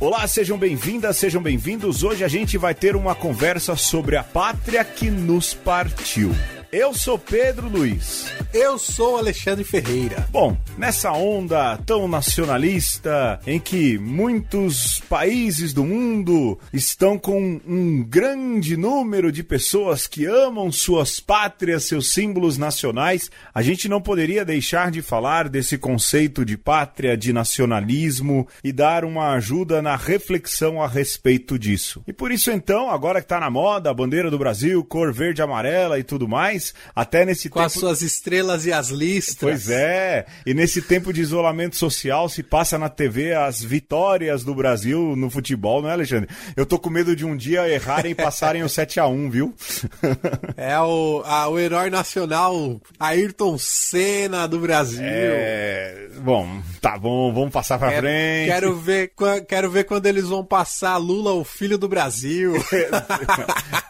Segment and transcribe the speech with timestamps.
[0.00, 2.02] Olá, sejam bem-vindas, sejam bem-vindos.
[2.02, 6.32] Hoje a gente vai ter uma conversa sobre a pátria que nos partiu.
[6.70, 8.30] Eu sou Pedro Luiz.
[8.52, 10.28] Eu sou Alexandre Ferreira.
[10.30, 18.76] Bom, nessa onda tão nacionalista em que muitos países do mundo estão com um grande
[18.76, 24.90] número de pessoas que amam suas pátrias, seus símbolos nacionais, a gente não poderia deixar
[24.90, 30.88] de falar desse conceito de pátria, de nacionalismo e dar uma ajuda na reflexão a
[30.88, 32.02] respeito disso.
[32.06, 35.40] E por isso então, agora que tá na moda a bandeira do Brasil, cor verde
[35.40, 36.57] e amarela e tudo mais,
[36.94, 37.66] até nesse Com tempo...
[37.66, 39.38] as suas estrelas e as listras.
[39.38, 44.54] Pois é, e nesse tempo de isolamento social se passa na TV as vitórias do
[44.54, 46.28] Brasil no futebol, não é, Alexandre?
[46.56, 49.54] Eu tô com medo de um dia errarem e passarem o 7 a 1 viu?
[50.56, 55.00] é o, a, o herói nacional Ayrton Senna do Brasil.
[55.02, 58.48] É, bom, tá bom, vamos passar pra quero, frente.
[58.48, 59.12] Quero ver,
[59.48, 62.54] quero ver quando eles vão passar Lula, o filho do Brasil.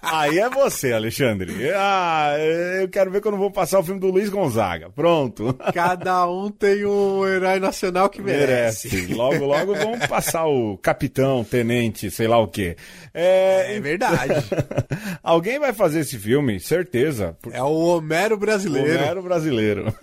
[0.03, 1.71] Aí é você, Alexandre.
[1.75, 4.91] Ah, eu quero ver quando vou passar o filme do Luiz Gonzaga.
[4.91, 5.55] Pronto.
[5.73, 8.89] Cada um tem um herói nacional que merece.
[8.89, 9.15] merece.
[9.15, 12.77] Logo, logo vamos passar o capitão, tenente, sei lá o quê.
[13.13, 14.35] É, é verdade.
[15.23, 17.37] Alguém vai fazer esse filme, certeza.
[17.53, 18.99] É o Homero brasileiro.
[18.99, 19.95] Homero brasileiro.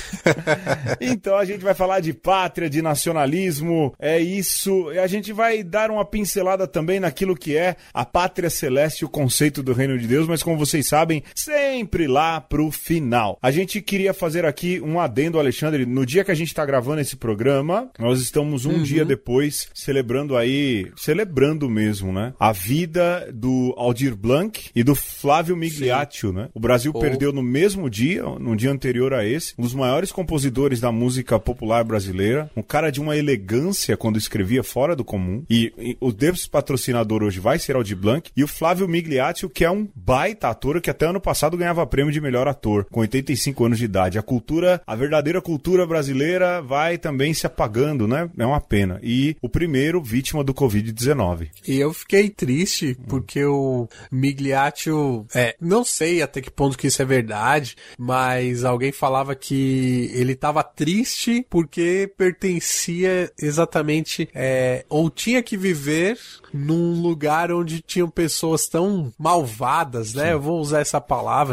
[1.00, 4.88] então a gente vai falar de pátria, de nacionalismo, é isso.
[5.02, 9.62] A gente vai dar uma pincelada também naquilo que é a pátria celeste, o conceito
[9.62, 11.69] do reino de Deus, mas como vocês sabem, sempre
[12.08, 13.38] lá pro final.
[13.42, 15.86] A gente queria fazer aqui um adendo, Alexandre.
[15.86, 18.82] No dia que a gente tá gravando esse programa, nós estamos um uhum.
[18.82, 22.32] dia depois celebrando aí, celebrando mesmo, né?
[22.38, 26.48] A vida do Aldir Blanc e do Flávio Migliaccio, né?
[26.54, 26.98] O Brasil oh.
[26.98, 31.38] perdeu no mesmo dia, no dia anterior a esse, um dos maiores compositores da música
[31.38, 35.44] popular brasileira, um cara de uma elegância quando escrevia fora do comum.
[35.48, 39.64] E, e o Deus patrocinador hoje vai ser Aldir Blanc e o Flávio Migliaccio, que
[39.64, 43.64] é um baita ator que até ano passado ganhava prêmio de melhor ator, com 85
[43.64, 44.18] anos de idade.
[44.18, 48.28] A cultura, a verdadeira cultura brasileira vai também se apagando, né?
[48.38, 48.98] É uma pena.
[49.02, 51.50] E o primeiro vítima do Covid-19.
[51.66, 57.02] E eu fiquei triste porque o Migliaccio, é, não sei até que ponto que isso
[57.02, 65.42] é verdade, mas alguém falava que ele estava triste porque pertencia exatamente, é, ou tinha
[65.42, 66.18] que viver
[66.52, 70.26] num lugar onde tinham pessoas tão malvadas, né?
[70.26, 70.30] Sim.
[70.32, 71.49] Eu vou usar essa palavra.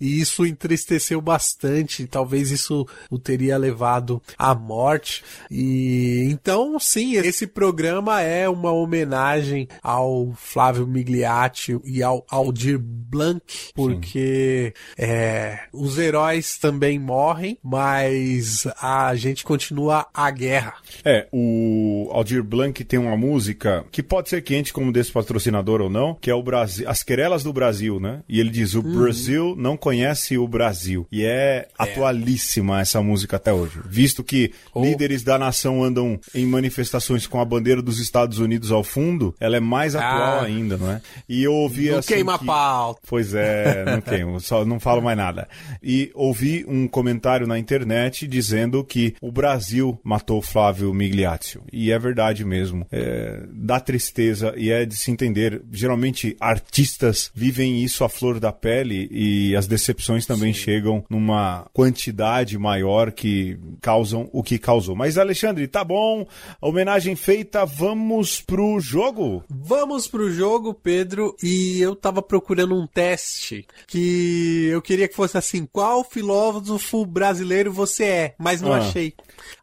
[0.00, 2.06] E isso entristeceu bastante.
[2.06, 5.22] Talvez isso o teria levado à morte.
[5.50, 13.42] E então, sim, esse programa é uma homenagem ao Flávio Migliatti e ao Aldir Blanc,
[13.74, 20.74] porque é, os heróis também morrem, mas a gente continua a guerra.
[21.04, 25.90] É, o Aldir Blanc tem uma música que pode ser quente como desse patrocinador ou
[25.90, 28.22] não, que é o Brasil, as querelas do Brasil, né?
[28.28, 28.98] E ele diz: o uhum.
[29.00, 31.06] Brasil não conhece o Brasil.
[31.10, 33.80] E é, é, atualíssima essa música até hoje.
[33.84, 34.82] Visto que oh.
[34.82, 39.56] líderes da nação andam em manifestações com a bandeira dos Estados Unidos ao fundo, ela
[39.56, 40.00] é mais ah.
[40.00, 41.00] atual ainda, não é?
[41.28, 42.14] E eu ouvi não assim.
[42.14, 42.46] queima que...
[42.46, 42.98] pau.
[43.06, 45.48] Pois é, não queimo, só não falo mais nada.
[45.82, 51.62] E ouvi um comentário na internet dizendo que o Brasil matou Flávio Migliaccio.
[51.72, 52.86] E é verdade mesmo.
[52.90, 55.62] É, dá tristeza e é de se entender.
[55.70, 59.25] Geralmente, artistas vivem isso à flor da pele e
[59.56, 60.60] as decepções também Sim.
[60.60, 64.94] chegam numa quantidade maior que causam o que causou.
[64.94, 66.26] Mas, Alexandre, tá bom,
[66.60, 69.44] a homenagem feita, vamos pro jogo?
[69.48, 75.36] Vamos pro jogo, Pedro, e eu tava procurando um teste que eu queria que fosse
[75.38, 78.34] assim: qual filósofo brasileiro você é?
[78.38, 78.78] Mas não ah.
[78.78, 79.14] achei.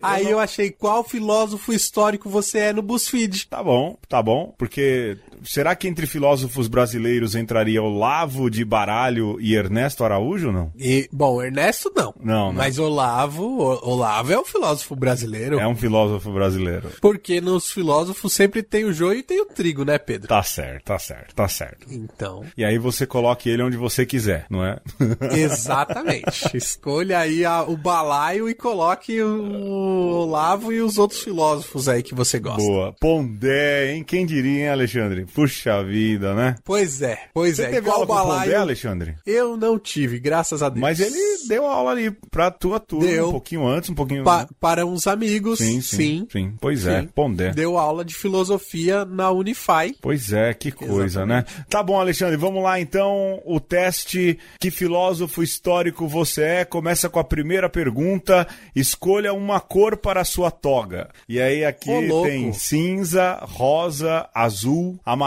[0.02, 0.32] Aí eu, não...
[0.32, 3.48] eu achei qual filósofo histórico você é no BuzzFeed.
[3.48, 9.56] Tá bom, tá bom porque será que entre filósofos brasileiros entraria Olavo de Baralho e
[9.56, 10.72] Ernesto Araújo, não?
[10.78, 12.14] E, bom, Ernesto não.
[12.20, 12.58] Não, né?
[12.58, 13.44] Mas Olavo,
[13.84, 15.60] Olavo é um filósofo brasileiro.
[15.60, 16.90] É um filósofo brasileiro.
[17.02, 20.28] Porque nos filósofos sempre tem o joio e tem o trigo, né, Pedro?
[20.28, 21.88] Tá certo, tá certo, tá certo.
[21.90, 22.44] Então.
[22.58, 24.80] E aí você coloque ele onde você quiser, não é?
[25.38, 26.56] Exatamente.
[26.56, 32.16] Escolha aí a, o balaio e coloque o Olavo e os outros filósofos aí que
[32.16, 32.62] você gosta.
[32.62, 32.94] Boa.
[33.00, 34.04] Pondé, hein?
[34.04, 35.26] Quem diria, hein, Alexandre?
[35.34, 36.56] Puxa vida, né?
[36.64, 37.70] Pois é, pois Você é.
[37.70, 38.42] teve Qual aula com o balaio?
[38.44, 39.16] Pondé, Alexandre?
[39.26, 40.82] Eu não tive, graças a Deus.
[40.82, 43.30] Mas ele deu aula ali pra tua turma, Deu.
[43.30, 44.24] um pouquinho antes, um pouquinho...
[44.24, 45.98] Pa- para uns amigos, sim, sim.
[45.98, 46.54] sim, sim.
[46.60, 47.08] Pois é, Sim.
[47.14, 47.52] Pondé.
[47.52, 49.96] Deu aula de filosofia na Unify.
[50.02, 51.44] Pois é, que coisa, né?
[51.70, 53.42] Tá bom, Alexandre, vamos lá então.
[53.46, 56.66] O teste Que filósofo histórico você é?
[56.66, 58.48] Começa com a primeira pergunta.
[58.76, 61.10] Escolha uma cor para a sua toga.
[61.28, 65.23] E aí aqui Ô, tem cinza, rosa, azul, amarelo,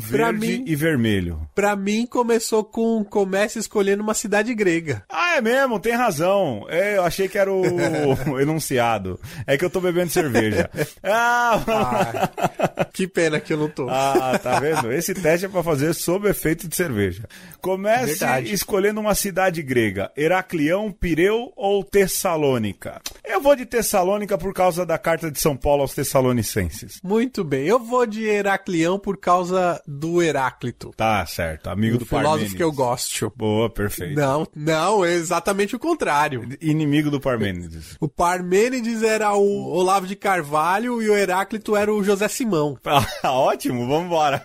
[0.00, 1.40] Pra verde mim- e vermelho.
[1.54, 5.02] Pra mim, começou com comece escolhendo uma cidade grega.
[5.10, 6.66] Ah, é mesmo, tem razão.
[6.68, 7.62] É, eu achei que era o
[8.40, 9.18] enunciado.
[9.46, 10.70] É que eu tô bebendo cerveja.
[11.02, 13.88] Ah, Ah, que pena que eu não tô.
[13.88, 14.92] Ah, tá vendo?
[14.92, 17.24] Esse teste é pra fazer sob efeito de cerveja.
[17.60, 18.52] Comece Verdade.
[18.52, 23.00] escolhendo uma cidade grega: Heraclião, Pireu ou Tessalônica?
[23.24, 27.00] Eu vou de Tessalônica por causa da carta de São Paulo aos Tessalonicenses.
[27.02, 29.37] Muito bem, eu vou de Heraclião por causa
[29.86, 30.92] do Heráclito.
[30.96, 32.56] Tá certo, amigo O do filósofo Parmênides.
[32.56, 33.32] que eu gosto.
[33.36, 34.14] Boa, perfeito.
[34.18, 36.48] Não, não, é exatamente o contrário.
[36.60, 37.96] Inimigo do Parmênides.
[38.00, 42.76] O Parmênides era o Olavo de Carvalho e o Heráclito era o José Simão.
[43.22, 44.42] Ah, Ótimo, vamos embora.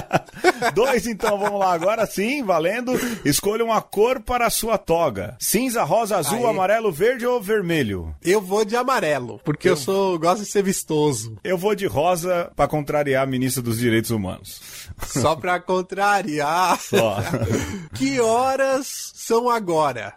[0.74, 1.72] Dois, então, vamos lá.
[1.72, 2.92] Agora sim, valendo.
[3.24, 6.50] Escolha uma cor para a sua toga: cinza, rosa, azul, Aí.
[6.50, 8.14] amarelo, verde ou vermelho.
[8.22, 11.36] Eu vou de amarelo, porque eu, sou gosto de ser vistoso.
[11.42, 14.60] Eu vou de rosa pra contrariar a ministra dos Direitos Humanos.
[15.06, 16.78] Só pra contrariar.
[16.80, 17.18] Só.
[17.94, 20.14] que horas são agora?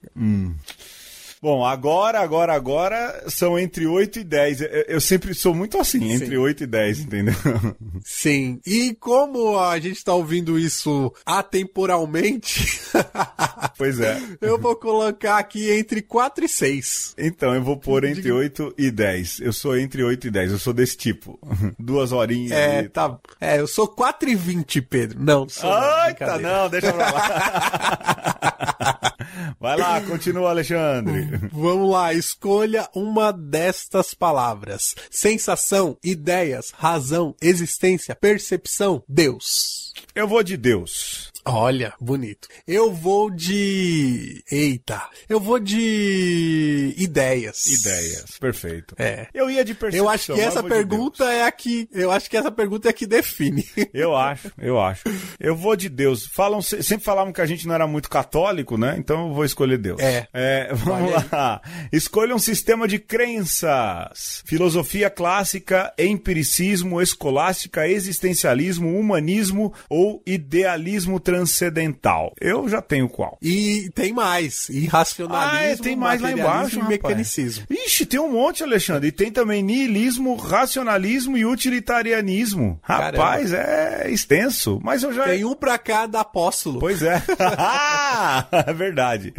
[1.45, 4.61] Bom, agora, agora, agora são entre 8 e 10.
[4.61, 6.37] Eu, eu sempre sou muito assim, entre Sim.
[6.37, 7.35] 8 e 10, entendeu?
[8.03, 8.59] Sim.
[8.65, 12.81] E como a gente tá ouvindo isso atemporalmente,
[13.77, 14.19] pois é.
[14.41, 17.13] eu vou colocar aqui entre 4 e 6.
[17.15, 19.41] Então, eu vou pôr entre 8 e 10.
[19.41, 21.39] Eu sou entre 8 e 10, eu sou desse tipo.
[21.77, 22.53] Duas horinhas.
[22.53, 22.89] É, ali.
[22.89, 23.19] tá.
[23.39, 25.21] É, eu sou 4 e 20, Pedro.
[25.21, 29.14] Não, sou não, Eita, não, deixa pra lá.
[29.59, 31.27] Vai lá, continua, Alexandre.
[31.51, 39.93] Vamos lá, escolha uma destas palavras: sensação, ideias, razão, existência, percepção, Deus.
[40.13, 41.31] Eu vou de Deus.
[41.47, 42.47] Olha, bonito.
[42.67, 44.43] Eu vou de.
[44.51, 45.01] Eita.
[45.29, 46.93] Eu vou de.
[46.97, 47.65] Ideias.
[47.67, 48.37] Ideias.
[48.39, 48.95] Perfeito.
[48.97, 49.27] É.
[49.33, 50.05] Eu ia de percepção.
[50.05, 51.87] Eu acho que essa vou de pergunta é a que.
[51.91, 53.63] Eu acho que essa pergunta é a que define.
[53.93, 55.03] Eu acho, eu acho.
[55.39, 56.25] Eu vou de Deus.
[56.25, 58.95] Falam, se- sempre falavam que a gente não era muito católico, né?
[58.97, 59.99] Então eu vou escolher Deus.
[60.01, 60.27] É.
[60.73, 61.61] vamos Olha lá.
[61.93, 64.43] Escolha um sistema de crenças.
[64.45, 72.33] Filosofia clássica, empiricismo, escolástica, existencialismo, humanismo ou idealismo transcendental.
[72.39, 73.37] Eu já tenho qual.
[73.41, 74.69] E tem mais.
[74.69, 76.89] Irracionalismo, Ah, é, tem mais lá embaixo, e rapaz.
[76.89, 77.65] mecanicismo.
[77.69, 79.09] Ixi, tem um monte, Alexandre.
[79.09, 82.79] E tem também niilismo, racionalismo e utilitarianismo.
[82.81, 84.79] Rapaz, é extenso.
[84.83, 85.25] Mas eu já.
[85.25, 86.79] Tem um pra cada apóstolo.
[86.79, 87.21] Pois é.
[88.67, 89.33] é verdade.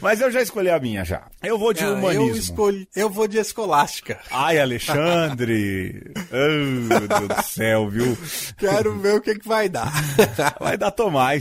[0.00, 1.22] Mas eu já escolhi a minha já.
[1.42, 2.28] Eu vou de humanismo.
[2.28, 2.88] Eu escolhi.
[2.94, 4.18] Eu vou de escolástica.
[4.30, 6.12] Ai, Alexandre.
[6.30, 8.16] oh, meu Deus do céu, viu?
[8.58, 9.90] Quero ver o que, que vai dar.
[10.60, 11.39] Vai dar Tomás.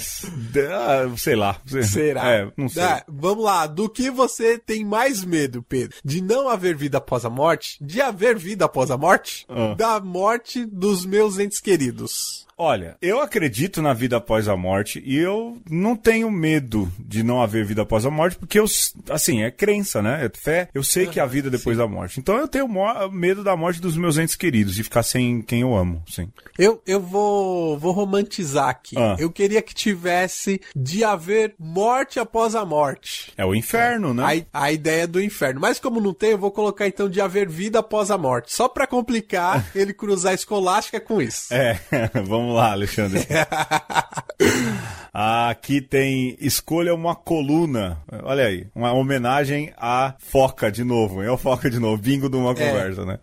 [0.71, 1.59] Ah, Sei lá.
[1.83, 2.29] Será?
[2.29, 2.81] É, não sei.
[2.81, 3.67] Tá, vamos lá.
[3.67, 5.97] Do que você tem mais medo, Pedro?
[6.03, 7.77] De não haver vida após a morte?
[7.81, 9.45] De haver vida após a morte?
[9.49, 9.73] Ah.
[9.75, 12.47] Da morte dos meus entes queridos.
[12.61, 17.41] Olha, eu acredito na vida após a morte e eu não tenho medo de não
[17.41, 18.65] haver vida após a morte, porque eu,
[19.09, 20.25] assim, é crença, né?
[20.25, 20.67] É fé.
[20.73, 22.19] Eu sei que há vida depois da morte.
[22.19, 22.67] Então eu tenho
[23.09, 26.29] medo da morte dos meus entes queridos e ficar sem quem eu amo, sim.
[26.57, 28.97] Eu, eu vou, vou romantizar aqui.
[28.97, 29.15] Ah.
[29.17, 33.31] Eu queria que tivesse de haver morte após a morte.
[33.37, 34.45] É o inferno, né?
[34.51, 35.61] A, a ideia do inferno.
[35.61, 38.53] Mas como não tem, eu vou colocar então de haver vida após a morte.
[38.53, 41.53] Só pra complicar ele cruzar a escolástica com isso.
[41.53, 41.79] É,
[42.25, 43.25] vamos lá, Alexandre.
[45.11, 47.97] Aqui tem escolha uma coluna.
[48.23, 51.21] Olha aí, uma homenagem à foca de novo.
[51.21, 53.19] É o foca de novo, bingo de uma conversa, né?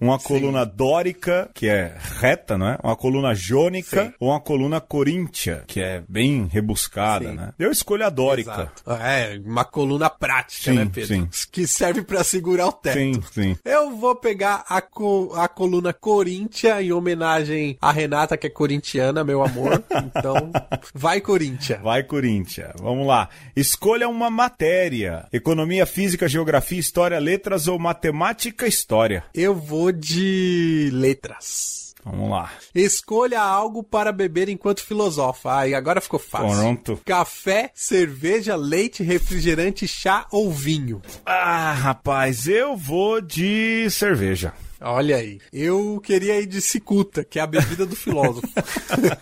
[0.00, 2.78] Uma coluna dórica, que é reta, não é?
[2.82, 4.12] Uma coluna jônica Sim.
[4.20, 7.34] ou uma coluna coríntia, que é bem rebuscada, Sim.
[7.36, 7.52] né?
[7.58, 8.70] Eu escolho a dórica.
[8.84, 9.02] Exato.
[9.02, 11.08] É, uma coluna prática, Sim, né, Pedro?
[11.08, 11.28] sim.
[11.50, 12.96] Que serve pra segurar o teto.
[12.98, 13.56] Sim, sim.
[13.64, 19.24] Eu vou pegar a, co- a coluna Coríntia em homenagem à Renata, que é corintiana,
[19.24, 19.82] meu amor.
[20.04, 20.52] Então,
[20.92, 21.80] vai Coríntia.
[21.82, 22.72] Vai, Corinthians.
[22.76, 23.30] Vamos lá.
[23.56, 29.24] Escolha uma matéria: economia, física, geografia, história, letras ou matemática, história.
[29.32, 31.94] Eu vou de letras.
[32.04, 32.50] Vamos lá.
[32.74, 35.50] Escolha algo para beber enquanto filosofa.
[35.52, 36.56] Ai, agora ficou fácil.
[36.56, 37.00] Pronto.
[37.04, 41.02] Café, cerveja, leite, refrigerante, chá ou vinho.
[41.26, 44.54] Ah, rapaz, eu vou de cerveja.
[44.80, 45.40] Olha aí.
[45.52, 48.48] Eu queria ir de cicuta, que é a bebida do filósofo.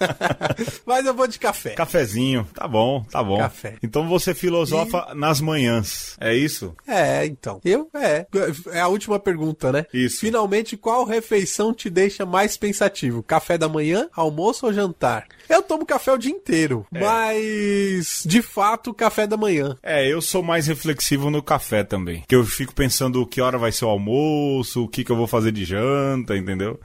[0.84, 1.70] Mas eu vou de café.
[1.70, 3.38] Cafezinho, tá bom, tá bom.
[3.38, 3.76] Café.
[3.82, 6.74] Então você filosofa nas manhãs, é isso?
[6.86, 7.60] É, então.
[7.64, 8.26] Eu, é.
[8.70, 9.86] É a última pergunta, né?
[9.92, 10.20] Isso.
[10.20, 13.22] Finalmente, qual refeição te deixa mais pensativo?
[13.22, 15.26] Café da manhã, almoço ou jantar?
[15.48, 19.76] Eu tomo café o dia inteiro, mas de fato, café da manhã.
[19.82, 22.24] É, eu sou mais reflexivo no café também.
[22.28, 25.26] Que eu fico pensando que hora vai ser o almoço, o que, que eu vou
[25.26, 26.80] fazer de janta, entendeu?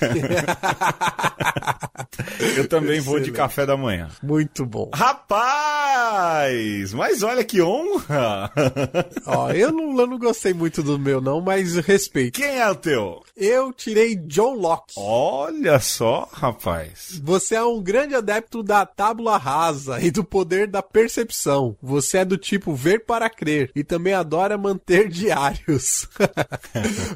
[2.56, 4.08] eu também vou de café da manhã.
[4.22, 4.90] Muito bom.
[4.94, 6.92] Rapaz!
[6.94, 8.50] Mas olha que honra!
[9.26, 12.40] Ó, eu não, eu não gostei muito do meu, não, mas respeito.
[12.40, 13.22] Quem é o teu?
[13.36, 14.94] Eu tirei John Locke.
[14.96, 17.20] Olha só, rapaz.
[17.22, 21.76] Você é um grande adepto da tábula rasa e do poder da percepção.
[21.82, 26.08] Você é do tipo ver para crer e também adora manter diários.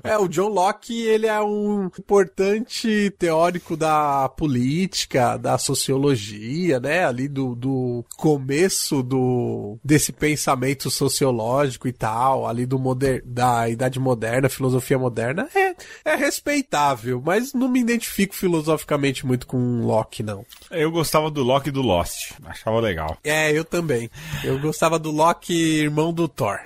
[0.03, 7.05] é, o John Locke, ele é um importante teórico da política, da sociologia, né?
[7.05, 13.99] Ali do, do começo do desse pensamento sociológico e tal, ali do moder, da idade
[13.99, 15.49] moderna, filosofia moderna.
[15.55, 15.75] É,
[16.05, 20.45] é respeitável, mas não me identifico filosoficamente muito com Locke, não.
[20.71, 22.33] Eu gostava do Loki e do Lost.
[22.45, 23.17] Achava legal.
[23.23, 24.11] É, eu também.
[24.43, 26.59] Eu gostava do Loki, irmão do Thor.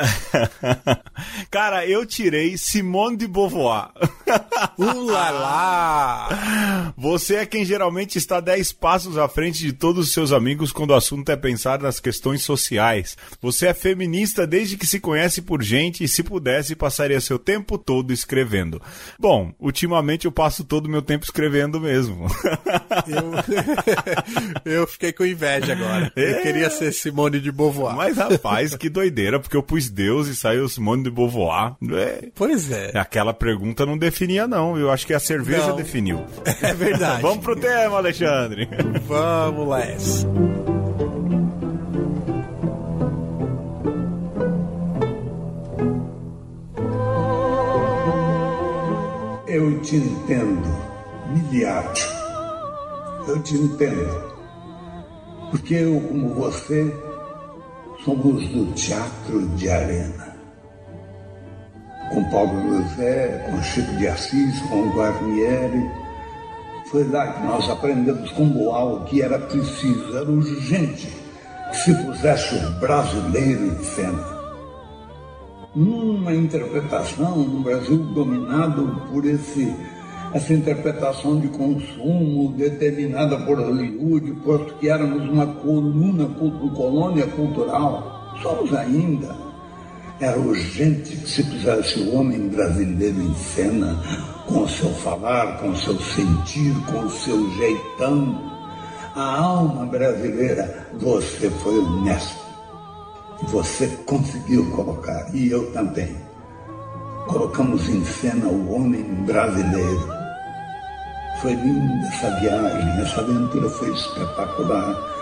[1.51, 3.91] Cara, eu tirei Simone de Beauvoir.
[4.79, 6.29] Ulala!
[6.97, 10.91] Você é quem geralmente está 10 passos à frente de todos os seus amigos quando
[10.91, 13.17] o assunto é pensar nas questões sociais.
[13.41, 17.77] Você é feminista desde que se conhece por gente e, se pudesse, passaria seu tempo
[17.79, 18.81] todo escrevendo.
[19.19, 22.27] Bom, ultimamente eu passo todo o meu tempo escrevendo mesmo.
[23.07, 23.33] Eu,
[24.81, 26.13] eu fiquei com inveja agora.
[26.17, 26.43] Eu É.
[26.43, 27.95] queria ser Simone de Beauvoir.
[27.97, 31.75] Mas, rapaz, que doideira, porque eu pus Deus e saiu Simone de Beauvoir.
[31.93, 32.93] É, Pois é.
[32.95, 34.79] aquela pergunta não definia, não.
[34.79, 35.77] Eu acho que a cerveja Não.
[35.77, 36.25] definiu.
[36.63, 37.23] É verdade.
[37.23, 38.69] Vamos pro tema, Alexandre.
[39.07, 39.81] Vamos lá.
[39.81, 40.27] essa.
[49.47, 50.69] Eu te entendo,
[51.33, 52.13] miliático.
[53.27, 54.29] Eu te entendo.
[55.51, 56.95] Porque eu, como você,
[58.05, 60.28] somos do teatro de arena.
[62.13, 65.91] Com Paulo José, com Chico de Assis, com Guarnieri.
[66.87, 71.09] Foi lá que nós aprendemos com Boal que era preciso, era urgente
[71.71, 74.39] que se pusesse o brasileiro em cena
[75.79, 79.73] numa interpretação no Brasil dominado por esse,
[80.33, 86.27] essa interpretação de consumo determinada por Hollywood, posto que éramos uma coluna,
[86.75, 89.48] colônia cultural, somos ainda.
[90.21, 94.03] Era urgente que se pusesse o homem brasileiro em cena,
[94.49, 98.37] com o seu falar, com o seu sentir, com o seu jeitão.
[99.15, 102.37] A alma brasileira, você foi honesto.
[103.45, 106.17] Você conseguiu colocar, e eu também.
[107.29, 110.09] Colocamos em cena o homem brasileiro.
[111.41, 115.18] Foi linda essa viagem, essa aventura foi espetacular.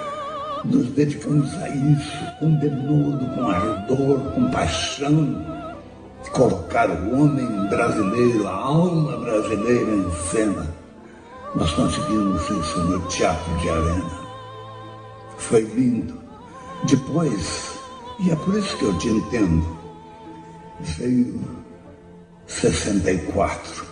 [0.71, 5.57] Nos dedicamos a isso com denodo, com ardor, com paixão.
[6.33, 10.67] Colocar o homem brasileiro, a alma brasileira em cena.
[11.55, 14.11] Nós conseguimos isso no Teatro de Arena.
[15.39, 16.19] Foi lindo.
[16.85, 17.79] Depois,
[18.21, 19.65] e é por isso que eu te entendo,
[20.81, 21.41] veio
[22.47, 23.87] 64.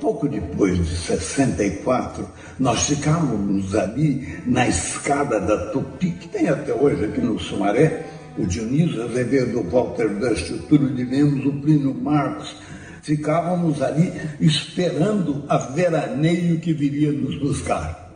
[0.00, 7.04] Pouco depois de 64, nós ficávamos ali na escada da Tupi, que tem até hoje
[7.04, 8.06] aqui no Sumaré,
[8.38, 12.56] o Dionísio Azevedo, o Walter Dust, o Túlio de Lemos, o Plínio Marcos,
[13.02, 18.10] ficávamos ali esperando a veraneio que viria nos buscar.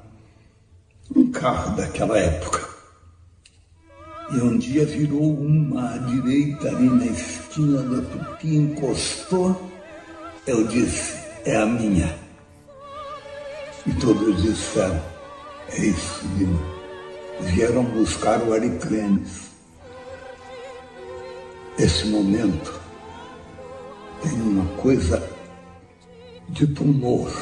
[1.15, 2.69] Um carro daquela época.
[4.33, 9.71] E um dia virou uma à direita ali na esquina da Tupi, encostou.
[10.47, 12.20] Eu disse, é a minha.
[13.91, 15.03] E todos disseram,
[15.73, 16.61] é isso, Lima.
[17.41, 19.51] Vieram buscar o Ariclenes.
[21.77, 22.81] Esse momento
[24.23, 25.21] tem uma coisa
[26.51, 27.33] de tumor,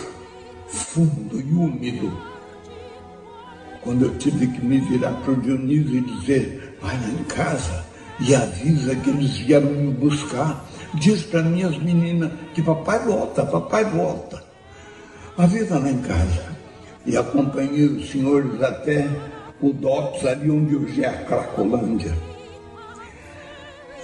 [0.69, 2.17] fundo e úmido.
[3.83, 7.85] Quando eu tive que me virar para o Dionísio e dizer, vai lá em casa
[8.21, 10.65] e avisa que eles vieram me buscar.
[10.95, 14.48] Diz para minhas meninas que papai volta, papai volta.
[15.39, 16.59] Avisa lá em casa.
[17.07, 19.09] E acompanhei os senhores até
[19.63, 22.15] o DOPS, ali onde hoje é a Cracolândia.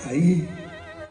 [0.07, 0.49] Aí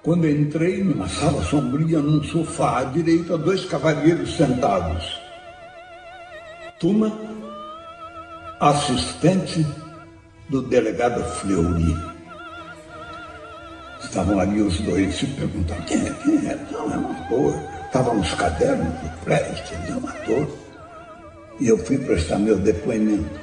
[0.03, 5.17] Quando entrei numa sala sombria, num sofá, à direita, dois cavalheiros sentados.
[6.77, 7.17] Tuma,
[8.59, 9.65] assistente
[10.49, 11.95] do delegado Fleury.
[14.03, 16.67] Estavam ali os dois se perguntando quem é, quem é?
[16.69, 17.72] Não, é um ator.
[17.93, 20.47] Estava nos cadernos do Fred, ele é um ator.
[21.59, 23.39] E eu fui prestar meu depoimento.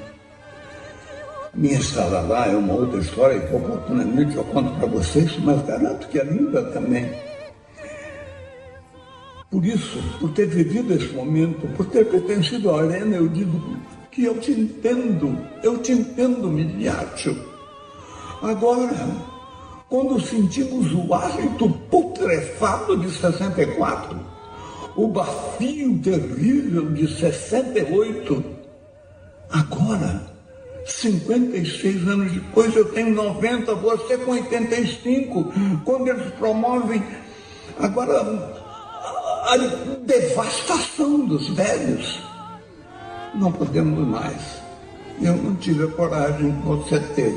[1.55, 6.09] Minha estada lá é uma outra história que oportunamente eu conto para vocês, mas garanto
[6.09, 7.13] que é linda também.
[9.49, 13.79] Por isso, por ter vivido esse momento, por ter pertencido à arena, eu digo
[14.11, 17.41] que eu te entendo, eu te entendo, Miliatio.
[18.43, 18.97] Agora,
[19.89, 24.30] quando sentimos o hálito putrefado de 64,
[25.05, 28.45] o bafio terrível de 68,
[29.51, 30.31] agora
[30.85, 35.53] 56 anos depois, eu tenho 90, você com 85.
[35.85, 37.03] Quando eles promovem
[37.79, 39.57] agora a,
[40.05, 42.21] devastação dos velhos,
[43.35, 44.61] não podemos mais.
[45.23, 47.35] Eu não tive a coragem que você.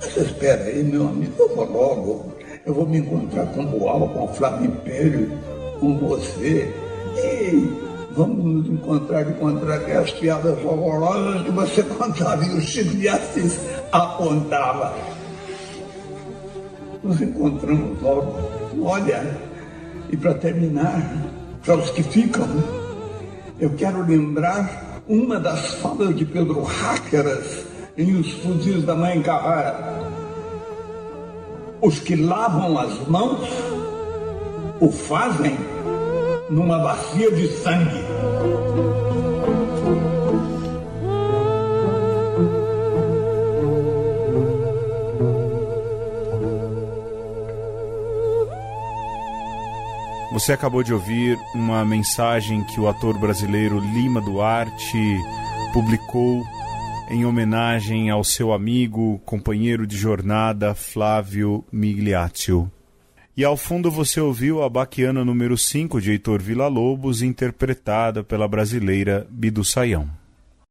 [0.00, 2.32] Mas espera aí, meu amigo, eu vou logo.
[2.64, 5.38] Eu vou me encontrar com o Boal, com o Flávio Império,
[5.80, 6.74] com você.
[7.16, 12.96] E vamos nos encontrar e contar aquelas piadas horrorosas que você contava e o Chico
[12.96, 13.60] de Assis
[13.92, 14.94] apontava.
[17.02, 18.34] Nos encontramos logo.
[18.82, 19.36] Olha,
[20.10, 21.00] e para terminar,
[21.64, 22.46] para os que ficam,
[23.60, 27.64] eu quero lembrar uma das falas de Pedro Háqueras
[27.96, 29.98] em Os Fuzis da Mãe Carrara.
[31.80, 33.48] Os que lavam as mãos
[34.80, 35.56] o fazem
[36.50, 38.04] numa bacia de sangue.
[50.32, 55.18] Você acabou de ouvir uma mensagem que o ator brasileiro Lima Duarte
[55.72, 56.44] publicou
[57.10, 62.70] em homenagem ao seu amigo, companheiro de jornada Flávio Migliaccio.
[63.38, 69.28] E ao fundo você ouviu a Baquiana número 5 de Heitor Villa-Lobos, interpretada pela brasileira
[69.30, 70.10] Bidu Saião.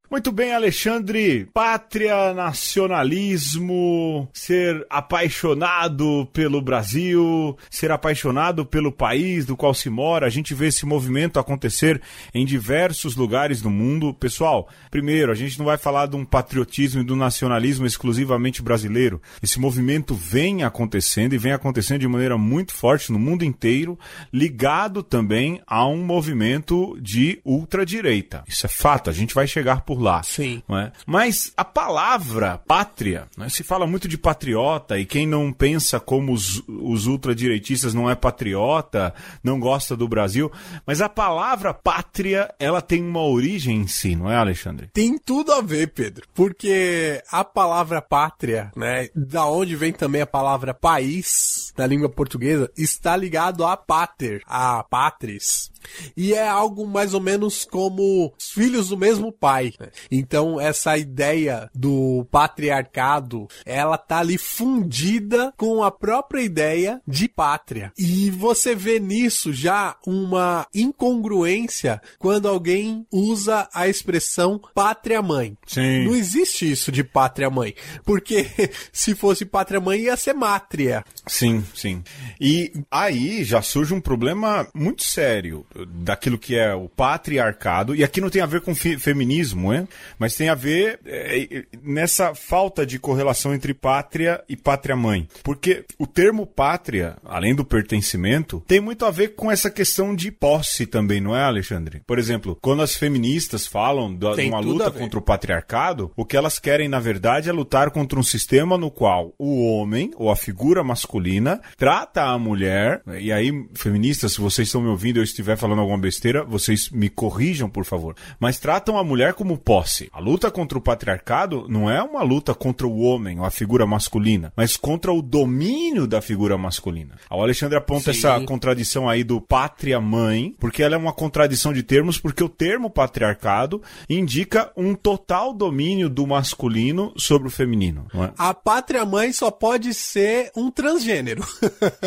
[0.09, 1.49] Muito bem, Alexandre.
[1.53, 10.25] Pátria, nacionalismo, ser apaixonado pelo Brasil, ser apaixonado pelo país do qual se mora.
[10.25, 12.01] A gente vê esse movimento acontecer
[12.33, 14.13] em diversos lugares do mundo.
[14.13, 19.21] Pessoal, primeiro, a gente não vai falar de um patriotismo e do nacionalismo exclusivamente brasileiro.
[19.43, 23.99] Esse movimento vem acontecendo e vem acontecendo de maneira muito forte no mundo inteiro,
[24.31, 28.45] ligado também a um movimento de ultradireita.
[28.47, 30.21] Isso é fato, a gente vai chegar por por lá.
[30.21, 30.61] Sim.
[30.69, 30.91] É?
[31.05, 36.31] Mas a palavra pátria, né, se fala muito de patriota, e quem não pensa como
[36.31, 40.51] os, os ultradireitistas não é patriota, não gosta do Brasil,
[40.85, 44.89] mas a palavra pátria, ela tem uma origem em si, não é, Alexandre?
[44.93, 50.27] Tem tudo a ver, Pedro, porque a palavra pátria, né, da onde vem também a
[50.27, 55.71] palavra país, na língua portuguesa, está ligado a pater, a patris.
[56.15, 59.73] E é algo mais ou menos como os filhos do mesmo pai.
[60.11, 67.91] Então, essa ideia do patriarcado, ela tá ali fundida com a própria ideia de pátria.
[67.97, 75.57] E você vê nisso já uma incongruência quando alguém usa a expressão pátria-mãe.
[75.65, 76.05] Sim.
[76.05, 77.73] Não existe isso de pátria-mãe.
[78.03, 78.47] Porque
[78.91, 81.03] se fosse pátria-mãe, ia ser mátria.
[81.25, 82.03] Sim, sim.
[82.39, 88.21] E aí já surge um problema muito sério daquilo que é o patriarcado, e aqui
[88.21, 89.87] não tem a ver com feminismo, é?
[90.19, 95.27] mas tem a ver é, nessa falta de correlação entre pátria e pátria-mãe.
[95.43, 100.31] Porque o termo pátria, além do pertencimento, tem muito a ver com essa questão de
[100.31, 102.01] posse também, não é, Alexandre?
[102.05, 106.59] Por exemplo, quando as feministas falam de uma luta contra o patriarcado, o que elas
[106.59, 110.83] querem, na verdade, é lutar contra um sistema no qual o homem, ou a figura
[110.83, 115.57] masculina, trata a mulher, e aí, feministas, se vocês estão me ouvindo e eu estiver
[115.57, 118.15] falando alguma besteira, vocês me corrijam, por favor.
[118.39, 120.09] Mas tratam a mulher como posse.
[120.13, 123.85] A luta contra o patriarcado não é uma luta contra o homem, ou a figura
[123.85, 127.15] masculina, mas contra o domínio da figura masculina.
[127.29, 128.19] O Alexandre aponta Sim.
[128.19, 132.89] essa contradição aí do pátria-mãe, porque ela é uma contradição de termos, porque o termo
[132.89, 138.07] patriarcado indica um total domínio do masculino sobre o feminino.
[138.15, 138.31] É?
[138.37, 141.45] A pátria-mãe só pode ser um transgênero.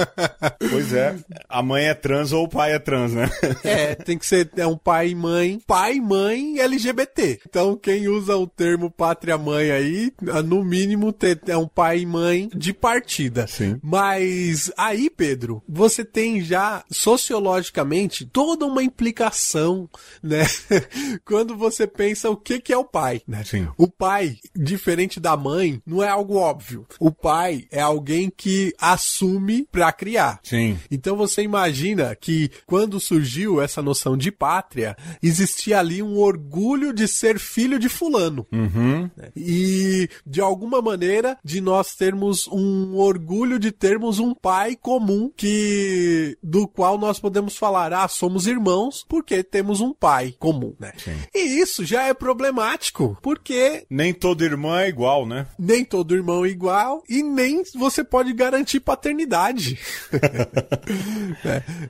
[0.70, 1.14] pois é.
[1.46, 3.28] A mãe é trans ou o pai é trans, né?
[3.62, 7.49] É, tem que ser é um pai e mãe, pai, mãe LGBT.
[7.50, 10.12] Então, quem usa o termo pátria-mãe aí,
[10.44, 11.12] no mínimo,
[11.48, 13.48] é um pai e mãe de partida.
[13.48, 13.76] Sim.
[13.82, 19.90] Mas aí, Pedro, você tem já sociologicamente toda uma implicação,
[20.22, 20.46] né?
[21.26, 23.42] Quando você pensa o que, que é o pai, né?
[23.42, 23.66] Sim.
[23.76, 26.86] O pai, diferente da mãe, não é algo óbvio.
[27.00, 30.38] O pai é alguém que assume para criar.
[30.44, 30.78] Sim.
[30.88, 37.08] Então você imagina que quando surgiu essa noção de pátria, existia ali um orgulho de
[37.08, 38.46] ser filho de fulano.
[38.52, 39.10] Uhum.
[39.34, 46.36] E de alguma maneira de nós termos um orgulho de termos um pai comum que
[46.42, 50.92] do qual nós podemos falar, ah, somos irmãos porque temos um pai comum, né?
[50.96, 51.16] Sim.
[51.34, 55.46] E isso já é problemático, porque Nem toda irmã é igual, né?
[55.58, 59.78] nem todo irmão é igual e nem você pode garantir paternidade.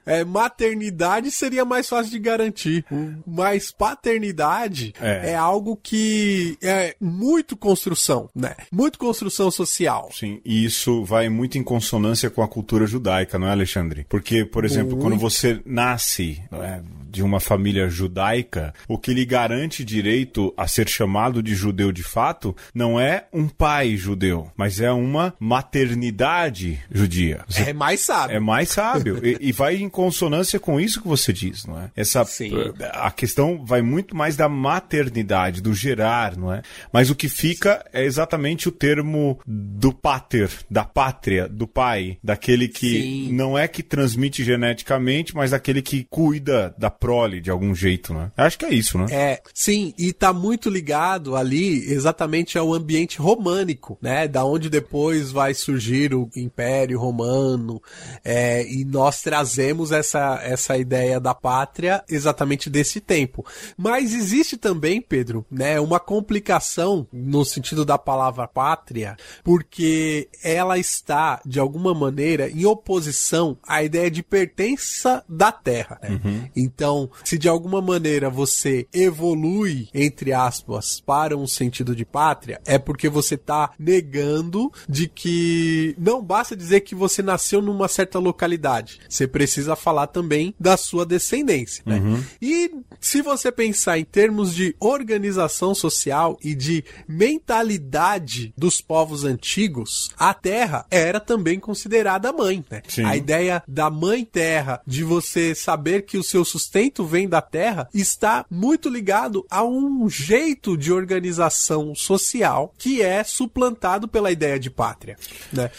[0.07, 2.85] é, é, maternidade seria mais fácil de garantir,
[3.27, 5.31] mas paternidade É.
[5.33, 5.35] é.
[5.41, 8.55] Algo que é muito construção, né?
[8.71, 10.11] Muito construção social.
[10.13, 14.07] Sim, e isso vai muito em consonância com a cultura judaica, não é, Alexandre?
[14.09, 15.03] Porque, por exemplo, Muito.
[15.03, 20.67] quando você nasce não é, de uma família judaica, o que lhe garante direito a
[20.67, 26.79] ser chamado de judeu de fato não é um pai judeu, mas é uma maternidade
[26.91, 27.45] judia.
[27.49, 28.37] Você É mais sábio.
[28.37, 29.21] é mais sábio.
[29.25, 31.91] e, e vai em consonância com isso que você diz, não é?
[31.97, 32.53] Essa, Sim.
[32.93, 36.63] A questão vai muito mais da maternidade, do gerar, não é?
[36.93, 42.69] Mas o que fica é exatamente o termo do pater, da pátria, do pai, daquele
[42.69, 43.33] que Sim.
[43.33, 48.31] não é que transmite geneticamente, mas daquele que cuida da prole de algum jeito, né?
[48.37, 49.07] Acho que é isso, né?
[49.11, 54.29] É, sim, e tá muito ligado ali exatamente ao ambiente românico, né?
[54.29, 57.83] Da onde depois vai surgir o Império Romano,
[58.23, 63.45] é, e nós trazemos essa, essa ideia da pátria exatamente desse tempo.
[63.77, 71.41] Mas existe também, Pedro, né, uma complicação no sentido da palavra pátria, porque ela está,
[71.47, 75.99] de alguma maneira, em oposição à ideia de pertença da terra.
[76.03, 76.51] né?
[76.55, 76.90] Então,
[77.25, 83.09] se de alguma maneira você evolui, entre aspas, para um sentido de pátria, é porque
[83.09, 89.01] você está negando de que não basta dizer que você nasceu numa certa localidade.
[89.09, 91.83] Você precisa falar também da sua descendência.
[91.87, 92.01] Né?
[92.41, 100.11] E se você pensar em termos de organização social e de mentalidade dos povos antigos,
[100.17, 102.65] a terra era também considerada mãe.
[102.71, 102.83] Né?
[103.05, 107.89] A ideia da mãe terra, de você saber que o seu sustento vem da terra,
[107.93, 114.71] está muito ligado a um jeito de organização social que é suplantado pela ideia de
[114.71, 115.17] pátria.
[115.53, 115.71] Né?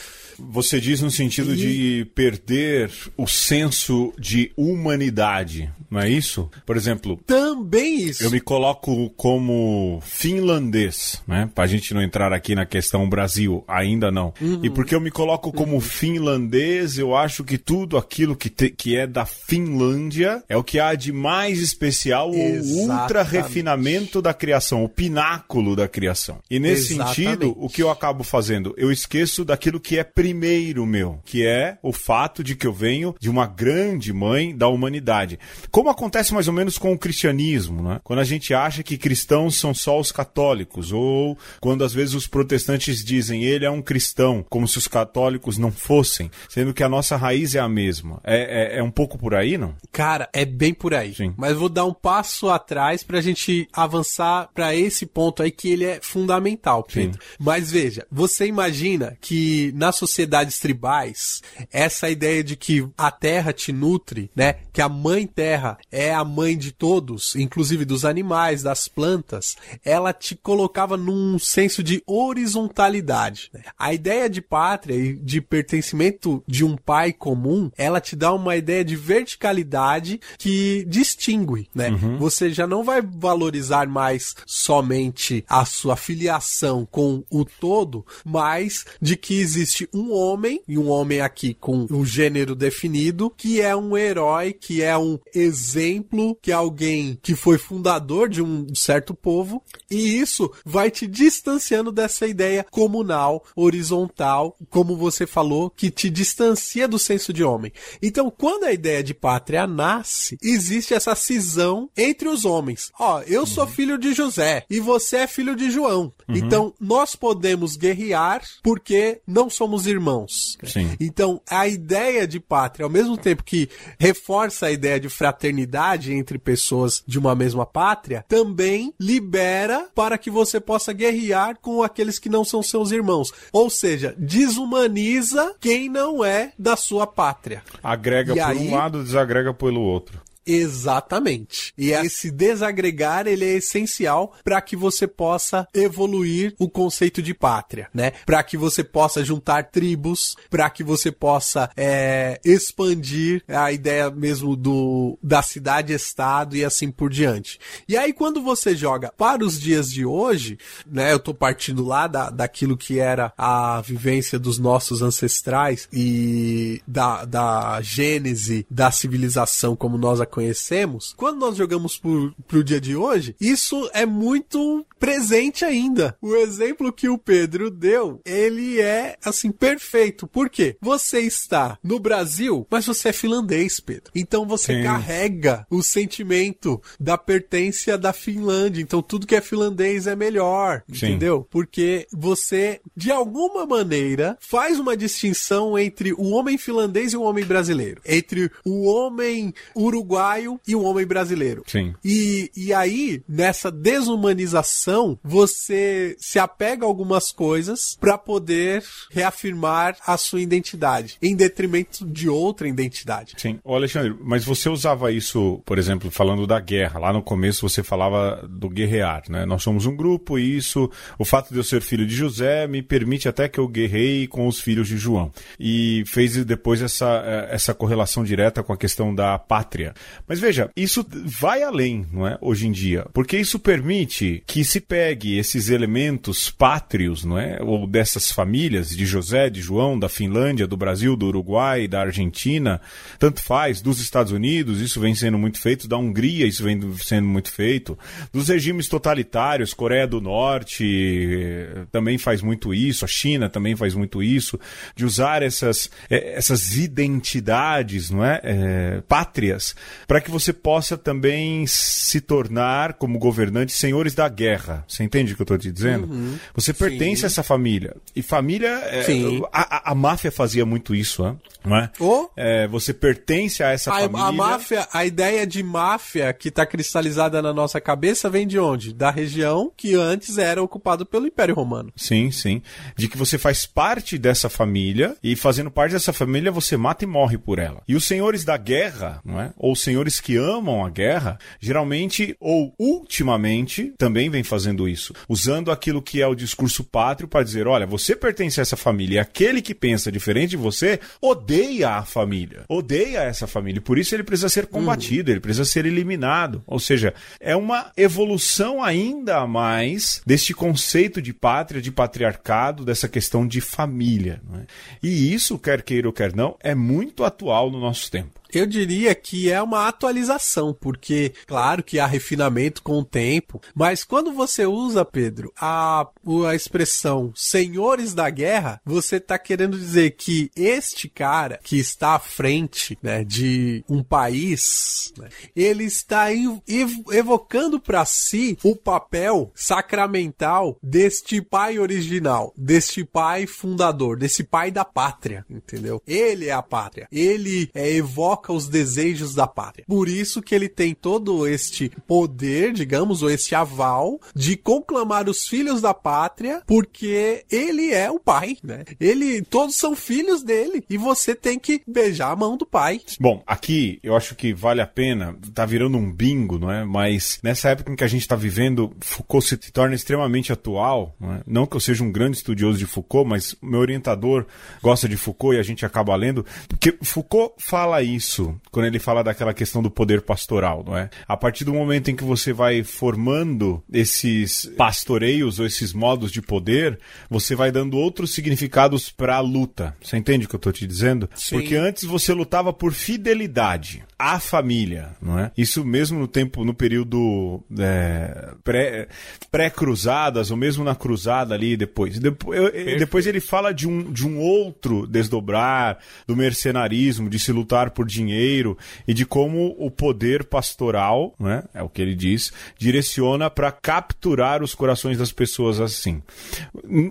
[0.50, 6.50] Você diz no sentido de perder o senso de humanidade, não é isso?
[6.66, 8.24] Por exemplo, Também isso.
[8.24, 11.50] Eu me coloco como finlandês, né?
[11.54, 14.34] Pra gente não entrar aqui na questão Brasil, ainda não.
[14.64, 18.96] E porque eu me coloco como finlandês, eu acho que tudo aquilo que, te- que
[18.96, 22.92] é da Finlândia é o que há de mais especial, o Exatamente.
[23.02, 26.40] ultra refinamento da criação, o pináculo da criação.
[26.50, 27.16] E nesse Exatamente.
[27.24, 28.74] sentido, o que eu acabo fazendo?
[28.78, 33.14] Eu esqueço daquilo que é primeiro meu, que é o fato de que eu venho
[33.20, 35.38] de uma grande mãe da humanidade.
[35.70, 38.00] Como acontece mais ou menos com o cristianismo, né?
[38.02, 42.28] Quando a gente acha que cristãos são só os católicos, ou quando às vezes os
[42.28, 46.90] protestantes dizem ele é um cristão, como se os católicos não fossem, sendo que a
[46.90, 48.22] nossa raiz é a mesma.
[48.24, 49.76] É, é, é um pouco por aí, não?
[49.92, 51.14] Cara, é bem por aí.
[51.14, 51.34] Sim.
[51.36, 55.84] Mas vou dar um passo atrás pra gente avançar pra esse ponto aí que ele
[55.84, 57.20] é fundamental, Pedro.
[57.38, 63.72] Mas veja, você imagina que nas sociedades tribais, essa ideia de que a terra te
[63.72, 64.56] nutre, né?
[64.72, 70.14] Que a mãe terra é a mãe de todos, inclusive dos animais, das plantas, ela
[70.14, 73.50] te colocava num senso de horizontalidade.
[73.54, 73.64] né?
[73.78, 78.56] A ideia de pátria e de pertencimento de um pai comum, ela te dá uma
[78.56, 81.90] ideia de verticalidade que distingue, né?
[82.20, 89.16] Você já não vai valorizar mais somente a sua filiação com o todo, mas de
[89.16, 93.96] que existe um homem, e um homem aqui com o gênero definido, que é um
[93.96, 99.62] herói, que é um exemplo, que é alguém que foi fundador de um certo povo,
[99.90, 106.88] e isso vai te distanciando dessa ideia comunal, horizontal, como você falou, que te distancia
[106.88, 107.72] do senso de homem.
[108.02, 112.92] Então, quando a ideia de pátria nasce, existe essa cisão entre os homens.
[113.00, 116.14] Ó, eu sou filho de José e você é filho de João.
[116.30, 120.58] Então, nós podemos guerrear porque não somos irmãos.
[120.64, 120.96] Sim.
[121.00, 126.38] Então, a ideia de pátria, ao mesmo tempo que reforça a ideia de fraternidade entre
[126.38, 132.30] pessoas de uma mesma pátria, também libera para que você possa guerrear com aqueles que
[132.30, 133.32] não são seus irmãos.
[133.52, 137.64] Ou seja, desumaniza quem não é da sua pátria.
[137.84, 140.22] Agrega E por aí- um lado, desagrega pelo outro.
[140.46, 141.74] Exatamente.
[141.78, 147.90] E esse desagregar ele é essencial para que você possa evoluir o conceito de pátria,
[147.94, 148.12] né?
[148.26, 154.56] Para que você possa juntar tribos, para que você possa é, expandir a ideia mesmo
[154.56, 157.60] do da cidade-estado e assim por diante.
[157.88, 161.14] E aí quando você joga para os dias de hoje, né?
[161.14, 167.26] Eu tô partindo lá da, daquilo que era a vivência dos nossos ancestrais e da,
[167.26, 172.96] da gênese da civilização como nós a conhecemos, quando nós jogamos pro, pro dia de
[172.96, 176.16] hoje, isso é muito presente ainda.
[176.22, 180.28] O exemplo que o Pedro deu, ele é, assim, perfeito.
[180.28, 180.78] Por quê?
[180.82, 184.12] Você está no Brasil, mas você é finlandês, Pedro.
[184.16, 184.84] Então você Sim.
[184.84, 188.82] carrega o sentimento da pertença da Finlândia.
[188.82, 191.08] Então tudo que é finlandês é melhor, Sim.
[191.08, 191.46] entendeu?
[191.50, 197.44] Porque você, de alguma maneira, faz uma distinção entre o homem finlandês e o homem
[197.44, 198.02] brasileiro.
[198.06, 200.21] Entre o homem uruguaio
[200.68, 201.64] e o homem brasileiro.
[201.68, 201.94] Sim.
[202.04, 210.18] E, e aí, nessa desumanização, você se apega a algumas coisas para poder reafirmar a
[210.18, 213.34] sua identidade, em detrimento de outra identidade.
[213.38, 213.60] Sim.
[213.64, 217.00] Ô Alexandre, mas você usava isso, por exemplo, falando da guerra.
[217.00, 219.46] Lá no começo você falava do guerrear, né?
[219.46, 222.82] Nós somos um grupo e isso, o fato de eu ser filho de José me
[222.82, 225.32] permite até que eu guerrei com os filhos de João.
[225.60, 229.94] E fez depois essa, eh, essa correlação direta com a questão da pátria.
[230.28, 232.38] Mas veja, isso vai além, não é?
[232.42, 233.06] Hoje em dia.
[233.14, 237.62] Porque isso permite que se pegue esses elementos pátrios, não é?
[237.62, 242.82] Ou dessas famílias de José, de João, da Finlândia, do Brasil, do Uruguai, da Argentina,
[243.20, 247.28] tanto faz, dos Estados Unidos, isso vem sendo muito feito, da Hungria, isso vem sendo
[247.28, 247.98] muito feito,
[248.32, 253.94] dos regimes totalitários, Coreia do Norte eh, também faz muito isso, a China também faz
[253.94, 254.60] muito isso,
[254.96, 258.40] de usar essas, eh, essas identidades, não é?
[258.44, 259.76] Eh, pátrias,
[260.08, 264.84] para que você possa também se tornar, como governante, senhores da guerra.
[264.88, 266.10] Você entende o que eu estou te dizendo?
[266.56, 267.26] Você pertence Sim.
[267.26, 267.96] a essa família.
[268.16, 268.82] E família.
[268.86, 269.44] eh, Sim.
[269.52, 271.36] a, a- a máfia fazia muito isso, né?
[271.64, 271.90] não é?
[272.00, 272.30] Ô.
[272.36, 274.26] É, você pertence a essa A, família.
[274.26, 278.94] a máfia, a ideia de máfia que está cristalizada na nossa cabeça vem de onde?
[278.94, 281.92] Da região que antes era ocupada pelo Império Romano.
[281.96, 282.62] Sim, sim.
[282.98, 287.08] De que você faz parte dessa família e fazendo parte dessa família você mata e
[287.08, 287.82] morre por ela.
[287.88, 289.52] E os senhores da guerra, não é?
[289.58, 296.02] Ou senhores que amam a guerra, geralmente ou ultimamente também vem fazendo isso, usando aquilo
[296.02, 299.62] que é o discurso pátrio para dizer, olha, você pertence a essa família, e aquele
[299.62, 304.24] que pensa diferente de você odeia a família, odeia essa família, e por isso ele
[304.24, 306.64] precisa ser combatido, ele precisa ser eliminado.
[306.66, 313.10] Ou seja, é uma evolução ainda a mais deste conceito de pátria, de patriarcado, dessa
[313.10, 314.42] questão de família.
[314.56, 314.62] é?
[315.04, 318.41] E isso, quer queira ou quer não, é muito atual no nosso tempo.
[318.54, 324.04] Eu diria que é uma atualização, porque, claro que há refinamento com o tempo, mas
[324.04, 326.08] quando você usa, Pedro, a,
[326.48, 332.20] a expressão senhores da guerra, você está querendo dizer que este cara que está à
[332.20, 339.52] frente né, de um país, né, ele está ev- ev- evocando para si o papel
[339.56, 346.02] sacramental deste pai original, deste pai fundador, desse pai da pátria, entendeu?
[346.08, 347.08] Ele é a pátria.
[347.12, 349.86] Ele é, evoca os desejos da pátria.
[349.88, 355.48] Por isso que ele tem todo este poder, digamos, ou este aval de conclamar os
[355.48, 358.84] filhos da pátria, porque ele é o pai, né?
[359.00, 363.02] Ele, todos são filhos dele e você tem que beijar a mão do pai.
[363.20, 366.86] Bom, aqui eu acho que vale a pena, tá virando um bingo, não é?
[366.86, 371.16] Mas nessa época em que a gente está vivendo, Foucault se torna extremamente atual.
[371.20, 371.42] Não, é?
[371.46, 374.46] não que eu seja um grande estudioso de Foucault, mas meu orientador
[374.82, 378.31] gosta de Foucault e a gente acaba lendo, porque Foucault fala isso
[378.72, 381.10] quando ele fala daquela questão do poder pastoral, não é?
[381.28, 386.42] A partir do momento em que você vai formando esses pastoreios ou esses modos de
[386.42, 389.96] poder, você vai dando outros significados para a luta.
[390.02, 391.30] Você entende o que eu estou te dizendo?
[391.36, 391.58] Sim.
[391.58, 394.04] Porque antes você lutava por fidelidade.
[394.22, 395.52] A família, não é?
[395.58, 399.08] Isso mesmo no tempo, no período é, pré,
[399.50, 402.20] pré-cruzadas, ou mesmo na cruzada ali depois.
[402.20, 407.52] Depois, eu, depois ele fala de um, de um outro desdobrar, do mercenarismo, de se
[407.52, 412.54] lutar por dinheiro e de como o poder pastoral, né, é o que ele diz,
[412.78, 416.22] direciona para capturar os corações das pessoas assim.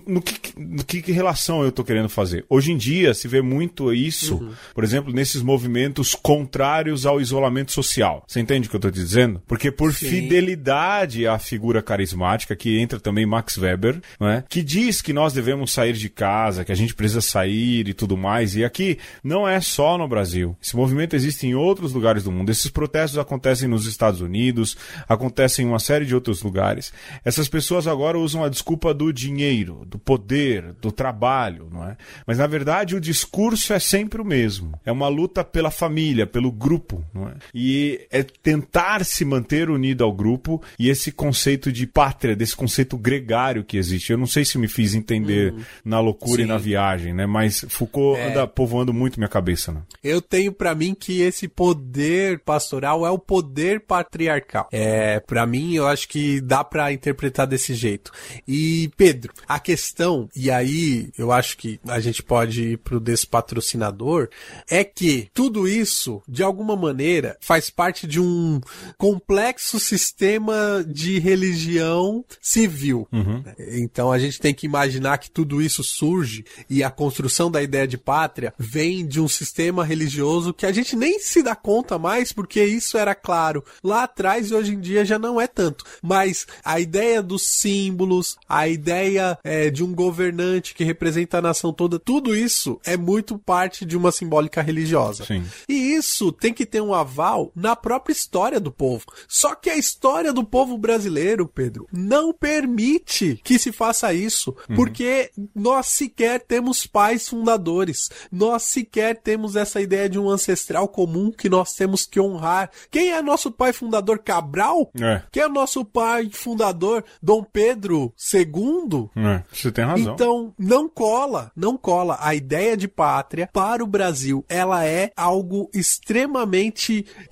[0.07, 2.45] No que, no que relação eu estou querendo fazer?
[2.49, 4.53] Hoje em dia se vê muito isso, uhum.
[4.73, 8.23] por exemplo, nesses movimentos contrários ao isolamento social.
[8.27, 9.41] Você entende o que eu estou dizendo?
[9.47, 10.09] Porque por Sim.
[10.09, 14.43] fidelidade à figura carismática, que entra também Max Weber, é?
[14.49, 18.17] que diz que nós devemos sair de casa, que a gente precisa sair e tudo
[18.17, 18.55] mais.
[18.55, 20.55] E aqui não é só no Brasil.
[20.61, 22.49] Esse movimento existe em outros lugares do mundo.
[22.49, 26.93] Esses protestos acontecem nos Estados Unidos, acontecem em uma série de outros lugares.
[27.23, 31.97] Essas pessoas agora usam a desculpa do dinheiro, do poder, do trabalho, não é?
[32.25, 34.79] Mas na verdade o discurso é sempre o mesmo.
[34.85, 37.33] É uma luta pela família, pelo grupo, não é?
[37.53, 42.97] E é tentar se manter unido ao grupo e esse conceito de pátria, desse conceito
[42.97, 44.11] gregário que existe.
[44.11, 46.43] Eu não sei se me fiz entender hum, na loucura sim.
[46.43, 47.25] e na viagem, né?
[47.25, 48.29] Mas Foucault é...
[48.29, 49.81] anda povoando muito minha cabeça, né?
[50.03, 54.67] Eu tenho para mim que esse poder pastoral é o poder patriarcal.
[54.71, 58.11] É, para mim eu acho que dá para interpretar desse jeito.
[58.47, 64.29] E Pedro, a questão, e aí eu acho que a gente pode ir pro despatrocinador,
[64.69, 68.59] é que tudo isso, de alguma maneira, faz parte de um
[68.97, 73.07] complexo sistema de religião civil.
[73.11, 73.43] Uhum.
[73.73, 77.87] Então a gente tem que imaginar que tudo isso surge e a construção da ideia
[77.87, 82.33] de pátria vem de um sistema religioso que a gente nem se dá conta mais,
[82.33, 85.85] porque isso era claro lá atrás e hoje em dia já não é tanto.
[86.01, 91.71] Mas a ideia dos símbolos, a ideia é, de um governante que representa a nação
[91.71, 95.25] toda, tudo isso é muito parte de uma simbólica religiosa.
[95.25, 95.43] Sim.
[95.67, 99.05] E isso tem que ter um aval na própria história do povo.
[99.27, 104.75] Só que a história do povo brasileiro, Pedro, não permite que se faça isso, uhum.
[104.75, 111.31] porque nós sequer temos pais fundadores, nós sequer temos essa ideia de um ancestral comum
[111.31, 112.71] que nós temos que honrar.
[112.89, 114.91] Quem é nosso pai fundador Cabral?
[114.99, 115.21] É.
[115.31, 119.09] Quem é nosso pai fundador Dom Pedro II?
[119.15, 120.13] É, você tem razão.
[120.13, 122.17] Então, não cola, não cola.
[122.19, 125.90] A ideia de pátria para o Brasil, ela é algo extremamente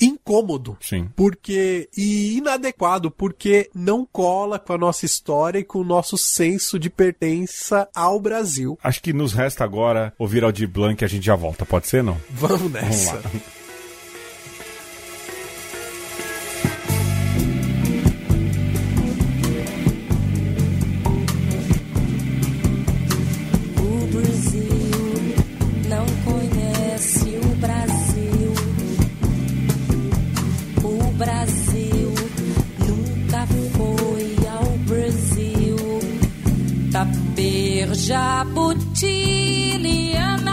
[0.02, 0.78] incômodo.
[0.82, 1.10] Sim.
[1.16, 6.80] Porque, e inadequado, porque não cola com a nossa história e com o nosso senso
[6.80, 8.78] de pertença ao Brasil.
[8.84, 12.04] Acho que nos resta agora ouvir Aldir Blanc e a gente já volta, pode ser
[12.04, 12.18] não?
[12.30, 13.18] Vamos nessa.
[13.18, 13.59] Vamos lá.
[38.10, 40.49] Jabuti, Liana.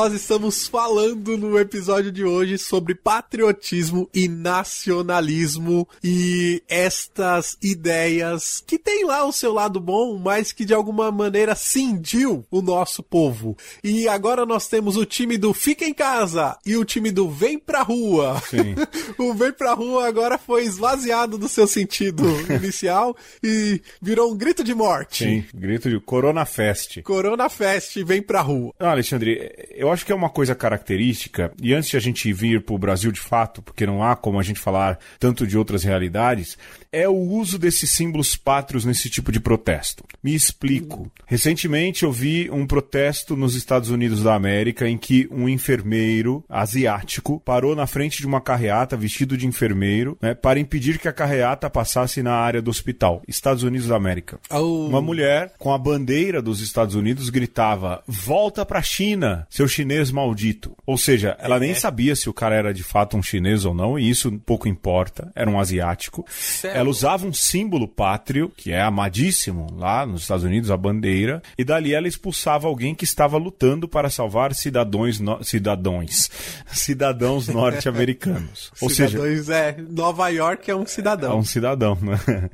[0.00, 8.78] Nós estamos falando no episódio de hoje sobre patriotismo e nacionalismo e estas ideias que
[8.78, 13.54] tem lá o seu lado bom, mas que de alguma maneira cindiu o nosso povo.
[13.84, 17.58] E agora nós temos o time do Fica em Casa e o time do Vem
[17.58, 18.42] Pra Rua.
[18.48, 18.74] Sim.
[19.22, 24.64] o Vem Pra Rua agora foi esvaziado do seu sentido inicial e virou um grito
[24.64, 25.24] de morte.
[25.24, 27.02] Sim, grito de Corona Fest.
[27.02, 28.72] Corona Fest, vem pra rua.
[28.80, 32.62] Não, Alexandre, eu acho que é uma coisa característica, e antes de a gente vir
[32.62, 35.84] para o Brasil de fato, porque não há como a gente falar tanto de outras
[35.84, 36.56] realidades,
[36.92, 40.04] é o uso desses símbolos pátrios nesse tipo de protesto.
[40.22, 41.10] Me explico.
[41.26, 47.40] Recentemente eu vi um protesto nos Estados Unidos da América em que um enfermeiro asiático
[47.44, 51.70] parou na frente de uma carreata vestido de enfermeiro né, para impedir que a carreata
[51.70, 53.22] passasse na área do hospital.
[53.28, 54.40] Estados Unidos da América.
[54.50, 54.86] Oh.
[54.88, 59.79] Uma mulher com a bandeira dos Estados Unidos gritava: Volta pra China, seu chinês
[60.12, 60.76] maldito.
[60.86, 63.98] Ou seja, ela nem sabia se o cara era de fato um chinês ou não,
[63.98, 65.30] e isso pouco importa.
[65.34, 66.26] Era um asiático.
[66.62, 71.64] Ela usava um símbolo pátrio, que é amadíssimo lá nos Estados Unidos, a bandeira, e
[71.64, 75.42] dali ela expulsava alguém que estava lutando para salvar cidadãos, no...
[75.42, 76.30] cidadãos,
[76.72, 78.72] cidadãos norte-americanos.
[78.80, 79.18] Ou seja,
[79.52, 81.38] é, Nova York é um é cidadão.
[81.38, 82.18] um cidadão, né?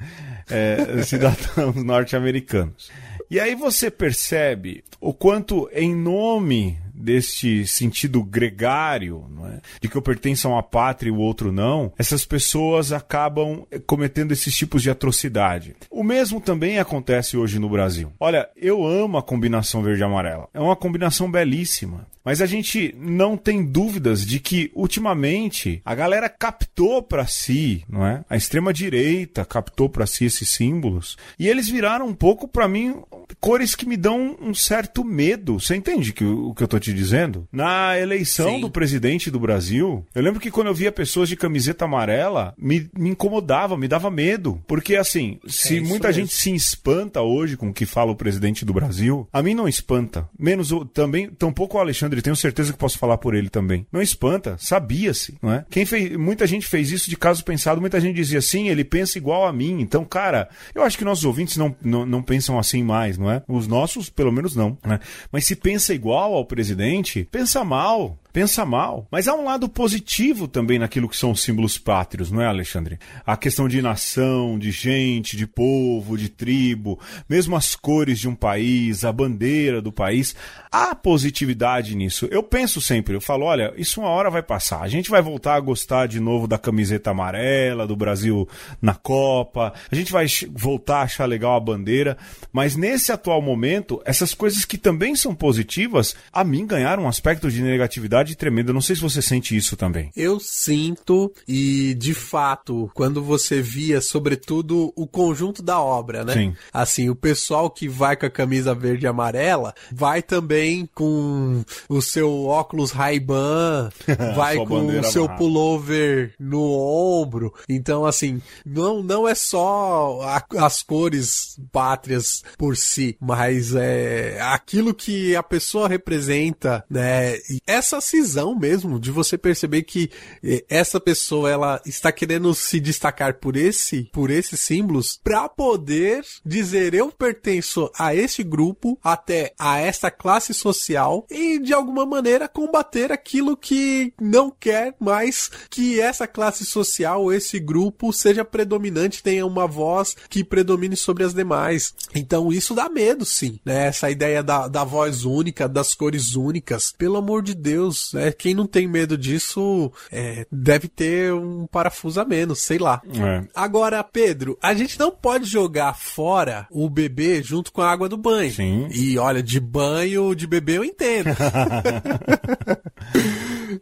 [0.49, 2.89] É, cidadãos norte-americanos.
[3.29, 9.61] E aí você percebe o quanto, em nome deste sentido gregário, é?
[9.81, 14.33] de que eu pertenço a uma pátria e o outro não, essas pessoas acabam cometendo
[14.33, 15.77] esses tipos de atrocidade.
[15.91, 18.13] O mesmo também acontece hoje no Brasil.
[18.19, 20.49] Olha, eu amo a combinação verde amarela.
[20.53, 22.07] É uma combinação belíssima.
[22.27, 28.05] Mas a gente não tem dúvidas de que, ultimamente, a galera captou para si, não
[28.05, 28.25] é?
[28.29, 31.17] A extrema direita captou para si esses símbolos.
[31.39, 32.97] E eles viraram um pouco, para mim,
[33.39, 35.61] cores que me dão um certo medo.
[35.61, 37.47] Você entende que, o que eu tô te dizendo?
[37.53, 38.61] Na eleição Sim.
[38.61, 42.89] do presidente do Brasil, eu lembro que quando eu via pessoas de camiseta amarela, me,
[42.97, 44.63] me incomodava, me dava medo.
[44.67, 46.23] Porque, assim, se isso muita mesmo.
[46.23, 49.69] gente se espanta hoje com o que fala o presidente do Brasil, a mim não
[49.69, 50.29] espanta.
[50.39, 53.87] Menos o, também, tampouco o Alexandre, tenho certeza que posso falar por ele também.
[53.93, 55.65] Não espanta, sabia-se, não é?
[55.71, 59.19] Quem fez, muita gente fez isso de caso pensado, muita gente dizia assim, ele pensa
[59.19, 59.81] igual a mim.
[59.81, 63.43] Então, cara, eu acho que nossos ouvintes não, não, não pensam assim mais, não é?
[63.49, 65.01] Os nossos, pelo menos não, né?
[65.31, 66.76] Mas se pensa igual ao presidente,
[67.25, 68.19] pensa mal.
[68.37, 69.09] Pensa mal.
[69.11, 72.99] Mas há um lado positivo também naquilo que são os símbolos pátrios, não é, Alexandre?
[73.25, 78.35] A questão de nação, de gente, de povo, de tribo, mesmo as cores de um
[78.35, 80.37] país, a bandeira do país.
[80.71, 82.29] Há positividade nisso.
[82.31, 84.83] Eu penso sempre, eu falo, olha, isso uma hora vai passar.
[84.83, 88.47] A gente vai voltar a gostar de novo da camiseta amarela, do Brasil
[88.83, 89.73] na Copa.
[89.91, 92.19] A gente vai voltar a achar legal a bandeira.
[92.53, 97.51] Mas nesse atual momento, essas coisas que também são positivas, a mim ganharam um aspecto
[97.51, 98.71] de negatividade tremendo.
[98.71, 100.11] Eu não sei se você sente isso também.
[100.17, 106.33] Eu sinto, e de fato, quando você via, sobretudo, o conjunto da obra, né?
[106.33, 106.57] Sim.
[106.73, 112.01] Assim, o pessoal que vai com a camisa verde e amarela vai também com o
[112.01, 113.91] seu óculos Ray-Ban,
[114.35, 115.39] vai com o seu amarrada.
[115.39, 117.53] pullover no ombro.
[117.69, 124.95] Então, assim, não, não é só a- as cores pátrias por si, mas é aquilo
[124.95, 127.37] que a pessoa representa, né?
[127.37, 130.11] E essa cisão mesmo de você perceber que
[130.43, 136.25] eh, essa pessoa ela está querendo se destacar por esse, por esses símbolos para poder
[136.45, 142.49] dizer eu pertenço a esse grupo, até a esta classe social e de alguma maneira
[142.49, 149.45] combater aquilo que não quer mais que essa classe social esse grupo seja predominante, tenha
[149.45, 151.95] uma voz que predomine sobre as demais.
[152.15, 153.89] Então isso dá medo, sim, né?
[153.89, 156.93] Essa ideia da, da voz única, das cores únicas.
[156.97, 158.33] Pelo amor de Deus, né?
[158.33, 163.01] Quem não tem medo disso é, deve ter um parafuso a menos, sei lá.
[163.09, 163.45] É.
[163.55, 168.17] Agora, Pedro, a gente não pode jogar fora o bebê junto com a água do
[168.17, 168.53] banho.
[168.53, 168.89] Sim.
[168.91, 171.31] E olha, de banho, de bebê eu entendo.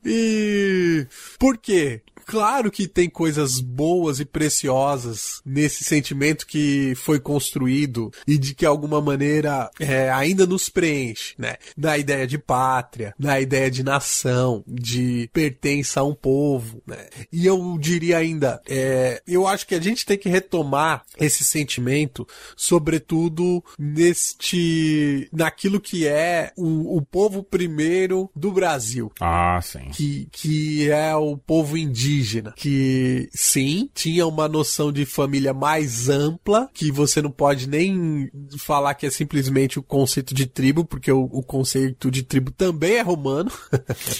[0.04, 1.06] e
[1.38, 2.02] por quê?
[2.26, 8.66] Claro que tem coisas boas e preciosas nesse sentimento que foi construído e de que
[8.66, 11.56] alguma maneira é, ainda nos preenche, né?
[11.76, 17.08] Na ideia de pátria, na ideia de nação, de pertença a um povo, né?
[17.32, 22.26] E eu diria ainda, é, eu acho que a gente tem que retomar esse sentimento,
[22.56, 29.90] sobretudo neste, naquilo que é o, o povo primeiro do Brasil Ah, sim.
[29.92, 36.08] que, que é o povo indígena, indígena, que sim, tinha uma noção de família mais
[36.08, 41.10] ampla, que você não pode nem falar que é simplesmente o conceito de tribo, porque
[41.10, 43.50] o, o conceito de tribo também é romano,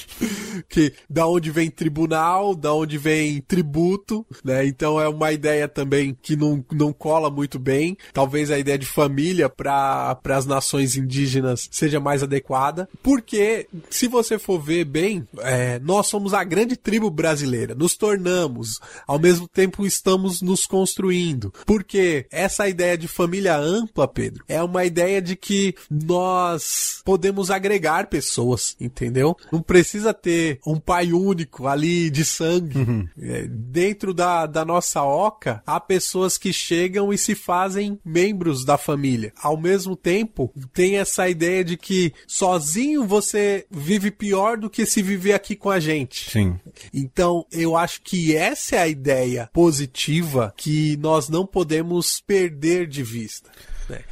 [0.68, 4.66] que da onde vem tribunal, da onde vem tributo, né?
[4.66, 7.97] Então é uma ideia também que não, não cola muito bem.
[8.12, 14.38] Talvez a ideia de família para as nações indígenas seja mais adequada, porque se você
[14.38, 19.85] for ver bem, é, nós somos a grande tribo brasileira, nos tornamos, ao mesmo tempo
[19.85, 25.74] estamos nos construindo, porque essa ideia de família ampla, Pedro, é uma ideia de que
[25.91, 29.37] nós podemos agregar pessoas, entendeu?
[29.53, 32.78] Não precisa ter um pai único ali de sangue.
[32.78, 33.09] Uhum.
[33.20, 38.78] É, dentro da, da nossa oca, há pessoas que chegam e se fazem membros da
[38.78, 39.32] família.
[39.43, 45.03] Ao mesmo tempo, tem essa ideia de que sozinho você vive pior do que se
[45.03, 46.30] viver aqui com a gente.
[46.30, 46.59] Sim.
[46.93, 53.03] Então, eu acho que essa é a ideia positiva que nós não podemos perder de
[53.03, 53.51] vista.
[53.89, 54.03] Né?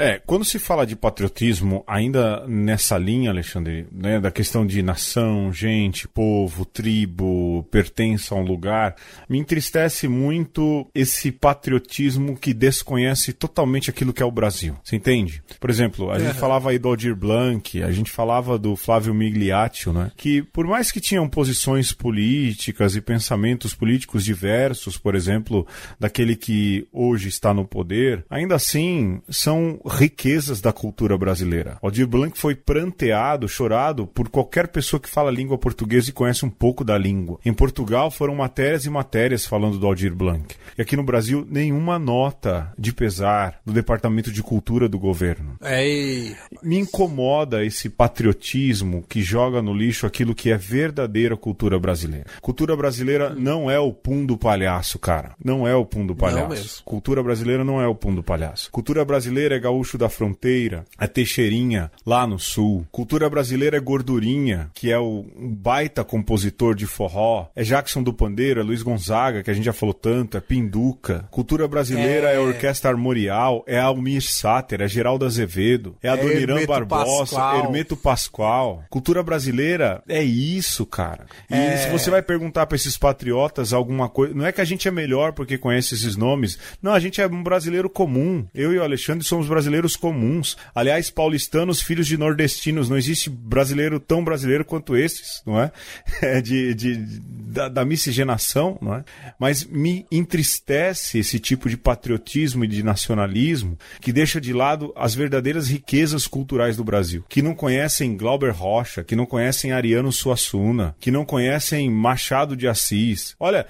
[0.00, 5.52] É, quando se fala de patriotismo, ainda nessa linha, Alexandre, né, da questão de nação,
[5.52, 8.96] gente, povo, tribo, pertença a um lugar,
[9.28, 14.74] me entristece muito esse patriotismo que desconhece totalmente aquilo que é o Brasil.
[14.82, 15.42] Você entende?
[15.60, 19.92] Por exemplo, a gente falava aí do Aldir Blanc, a gente falava do Flávio Migliaccio,
[19.92, 25.66] né, que por mais que tinham posições políticas e pensamentos políticos diversos, por exemplo,
[25.98, 31.78] daquele que hoje está no poder, ainda assim são riquezas da cultura brasileira.
[31.82, 36.50] Aldir Blanc foi pranteado, chorado por qualquer pessoa que fala língua portuguesa e conhece um
[36.50, 37.38] pouco da língua.
[37.44, 40.54] Em Portugal foram matérias e matérias falando do Aldir Blanc.
[40.78, 45.56] E aqui no Brasil, nenhuma nota de pesar do Departamento de Cultura do governo.
[45.62, 46.34] É...
[46.62, 52.26] Me incomoda esse patriotismo que joga no lixo aquilo que é verdadeira cultura brasileira.
[52.40, 55.34] Cultura brasileira não é o pum do palhaço, cara.
[55.42, 56.82] Não é o pum do palhaço.
[56.84, 58.70] Cultura brasileira não é o pum do palhaço.
[58.70, 62.84] Cultura brasileira é Gaúcho da Fronteira, a Teixeirinha, lá no sul.
[62.90, 67.46] Cultura brasileira é Gordurinha, que é o baita compositor de forró.
[67.54, 71.28] É Jackson do Pandeiro, é Luiz Gonzaga, que a gente já falou tanto, é Pinduca.
[71.30, 76.66] Cultura brasileira é, é Orquestra Armorial, é Almir Sater, é Geraldo Azevedo, é Adoniran é
[76.66, 77.64] Barbosa, Pascoal.
[77.64, 78.84] Hermeto Pascoal.
[78.90, 81.26] Cultura brasileira é isso, cara.
[81.48, 81.76] E é...
[81.76, 84.90] se você vai perguntar para esses patriotas alguma coisa, não é que a gente é
[84.90, 86.58] melhor porque conhece esses nomes.
[86.82, 88.44] Não, a gente é um brasileiro comum.
[88.52, 90.56] Eu e o Alexandre somos brasileiros brasileiros comuns.
[90.74, 92.88] Aliás, paulistanos, filhos de nordestinos.
[92.88, 95.70] Não existe brasileiro tão brasileiro quanto esses, não é?
[96.22, 99.04] é de, de, da, da miscigenação, não é?
[99.38, 105.14] Mas me entristece esse tipo de patriotismo e de nacionalismo que deixa de lado as
[105.14, 107.22] verdadeiras riquezas culturais do Brasil.
[107.28, 112.66] Que não conhecem Glauber Rocha, que não conhecem Ariano Suassuna, que não conhecem Machado de
[112.66, 113.36] Assis.
[113.38, 113.66] Olha,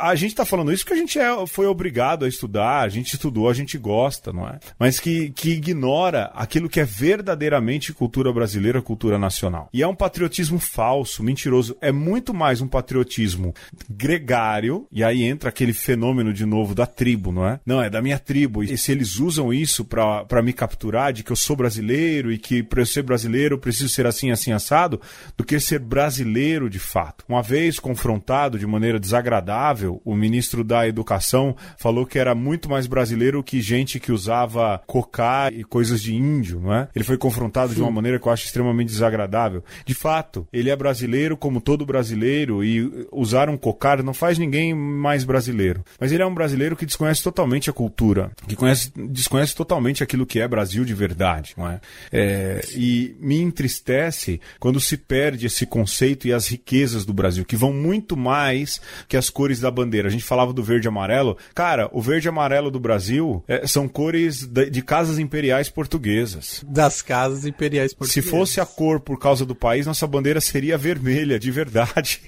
[0.00, 3.14] a gente está falando isso porque a gente é, foi obrigado a estudar, a gente
[3.14, 4.58] estudou, a gente gosta, não é?
[4.78, 9.68] Mas que, que ignora aquilo que é verdadeiramente cultura brasileira, cultura nacional.
[9.72, 11.76] E é um patriotismo falso, mentiroso.
[11.80, 13.54] É muito mais um patriotismo
[13.88, 17.60] gregário, e aí entra aquele fenômeno de novo da tribo, não é?
[17.64, 18.62] Não, é da minha tribo.
[18.62, 22.62] E se eles usam isso para me capturar de que eu sou brasileiro e que
[22.62, 25.00] para eu ser brasileiro eu preciso ser assim, assim, assado,
[25.36, 27.24] do que ser brasileiro de fato.
[27.28, 32.86] Uma vez confrontado de maneira desagradável, o ministro da Educação falou que era muito mais
[32.86, 35.17] brasileiro que gente que usava cocaína
[35.52, 36.88] e coisas de índio, não é?
[36.94, 37.76] Ele foi confrontado Sim.
[37.76, 39.64] de uma maneira que eu acho extremamente desagradável.
[39.84, 44.74] De fato, ele é brasileiro como todo brasileiro e usar um cocar não faz ninguém
[44.74, 45.84] mais brasileiro.
[46.00, 50.26] Mas ele é um brasileiro que desconhece totalmente a cultura, que conhece, desconhece totalmente aquilo
[50.26, 51.80] que é Brasil de verdade, não é?
[52.12, 57.56] é e me entristece quando se perde esse conceito e as riquezas do Brasil, que
[57.56, 60.08] vão muito mais que as cores da bandeira.
[60.08, 61.36] A gente falava do verde e amarelo.
[61.54, 66.64] Cara, o verde e amarelo do Brasil é, são cores de, de casas imperiais portuguesas.
[66.66, 68.24] Das casas imperiais portuguesas.
[68.24, 72.20] Se fosse a cor por causa do país, nossa bandeira seria vermelha, de verdade.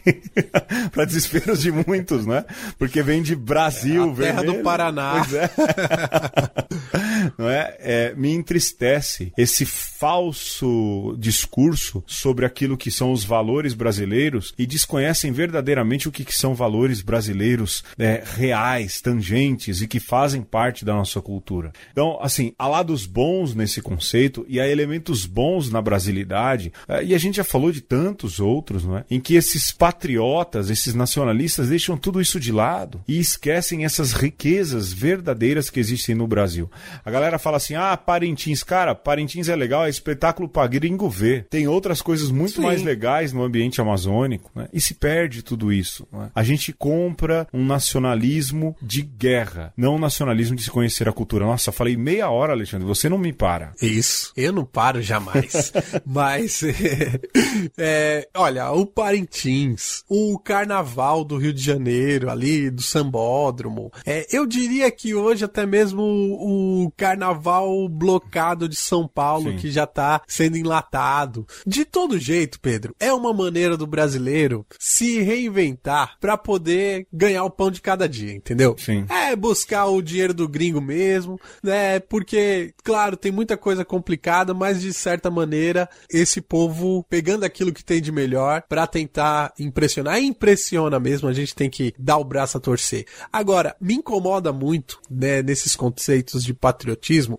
[0.92, 2.44] Para desesperos de muitos, né?
[2.78, 4.58] Porque vem de Brasil, é, a terra vermelho.
[4.58, 5.12] do Paraná.
[5.16, 5.50] Pois é.
[7.36, 7.76] Não é?
[7.78, 8.14] é?
[8.16, 16.08] Me entristece esse falso discurso sobre aquilo que são os valores brasileiros e desconhecem verdadeiramente
[16.08, 21.20] o que, que são valores brasileiros é, reais, tangentes e que fazem parte da nossa
[21.20, 21.72] cultura.
[21.92, 27.14] Então, assim, há lados bons nesse conceito e há elementos bons na brasilidade, é, e
[27.14, 29.04] a gente já falou de tantos outros, não é?
[29.10, 34.92] Em que esses patriotas, esses nacionalistas deixam tudo isso de lado e esquecem essas riquezas
[34.92, 36.70] verdadeiras que existem no Brasil.
[37.04, 38.62] A galera fala assim: ah, Parintins.
[38.62, 41.46] Cara, Parintins é legal, é espetáculo pra gringo ver.
[41.48, 42.62] Tem outras coisas muito Sim.
[42.62, 44.68] mais legais no ambiente amazônico, né?
[44.72, 46.06] E se perde tudo isso.
[46.12, 46.30] né?
[46.34, 51.44] A gente compra um nacionalismo de guerra, não um nacionalismo de se conhecer a cultura.
[51.44, 53.72] Nossa, falei meia hora, Alexandre, você não me para.
[53.80, 54.32] Isso.
[54.36, 55.72] Eu não paro jamais.
[56.04, 56.62] Mas,
[57.78, 63.92] é, olha, o Parintins, o Carnaval do Rio de Janeiro, ali do Sambódromo.
[64.06, 69.56] É, eu diria que hoje até mesmo o Carnaval blocado de São Paulo, Sim.
[69.56, 71.46] que já tá sendo enlatado.
[71.66, 77.50] De todo jeito, Pedro, é uma maneira do brasileiro se reinventar pra poder ganhar o
[77.50, 78.76] pão de cada dia, entendeu?
[78.78, 79.06] Sim.
[79.08, 82.00] É buscar o dinheiro do gringo mesmo, né?
[82.00, 87.82] Porque, claro, tem muita coisa complicada, mas de certa maneira, esse povo pegando aquilo que
[87.82, 90.20] tem de melhor pra tentar impressionar.
[90.20, 93.06] E impressiona mesmo, a gente tem que dar o braço a torcer.
[93.32, 96.89] Agora, me incomoda muito, né, nesses conceitos de patriotismo,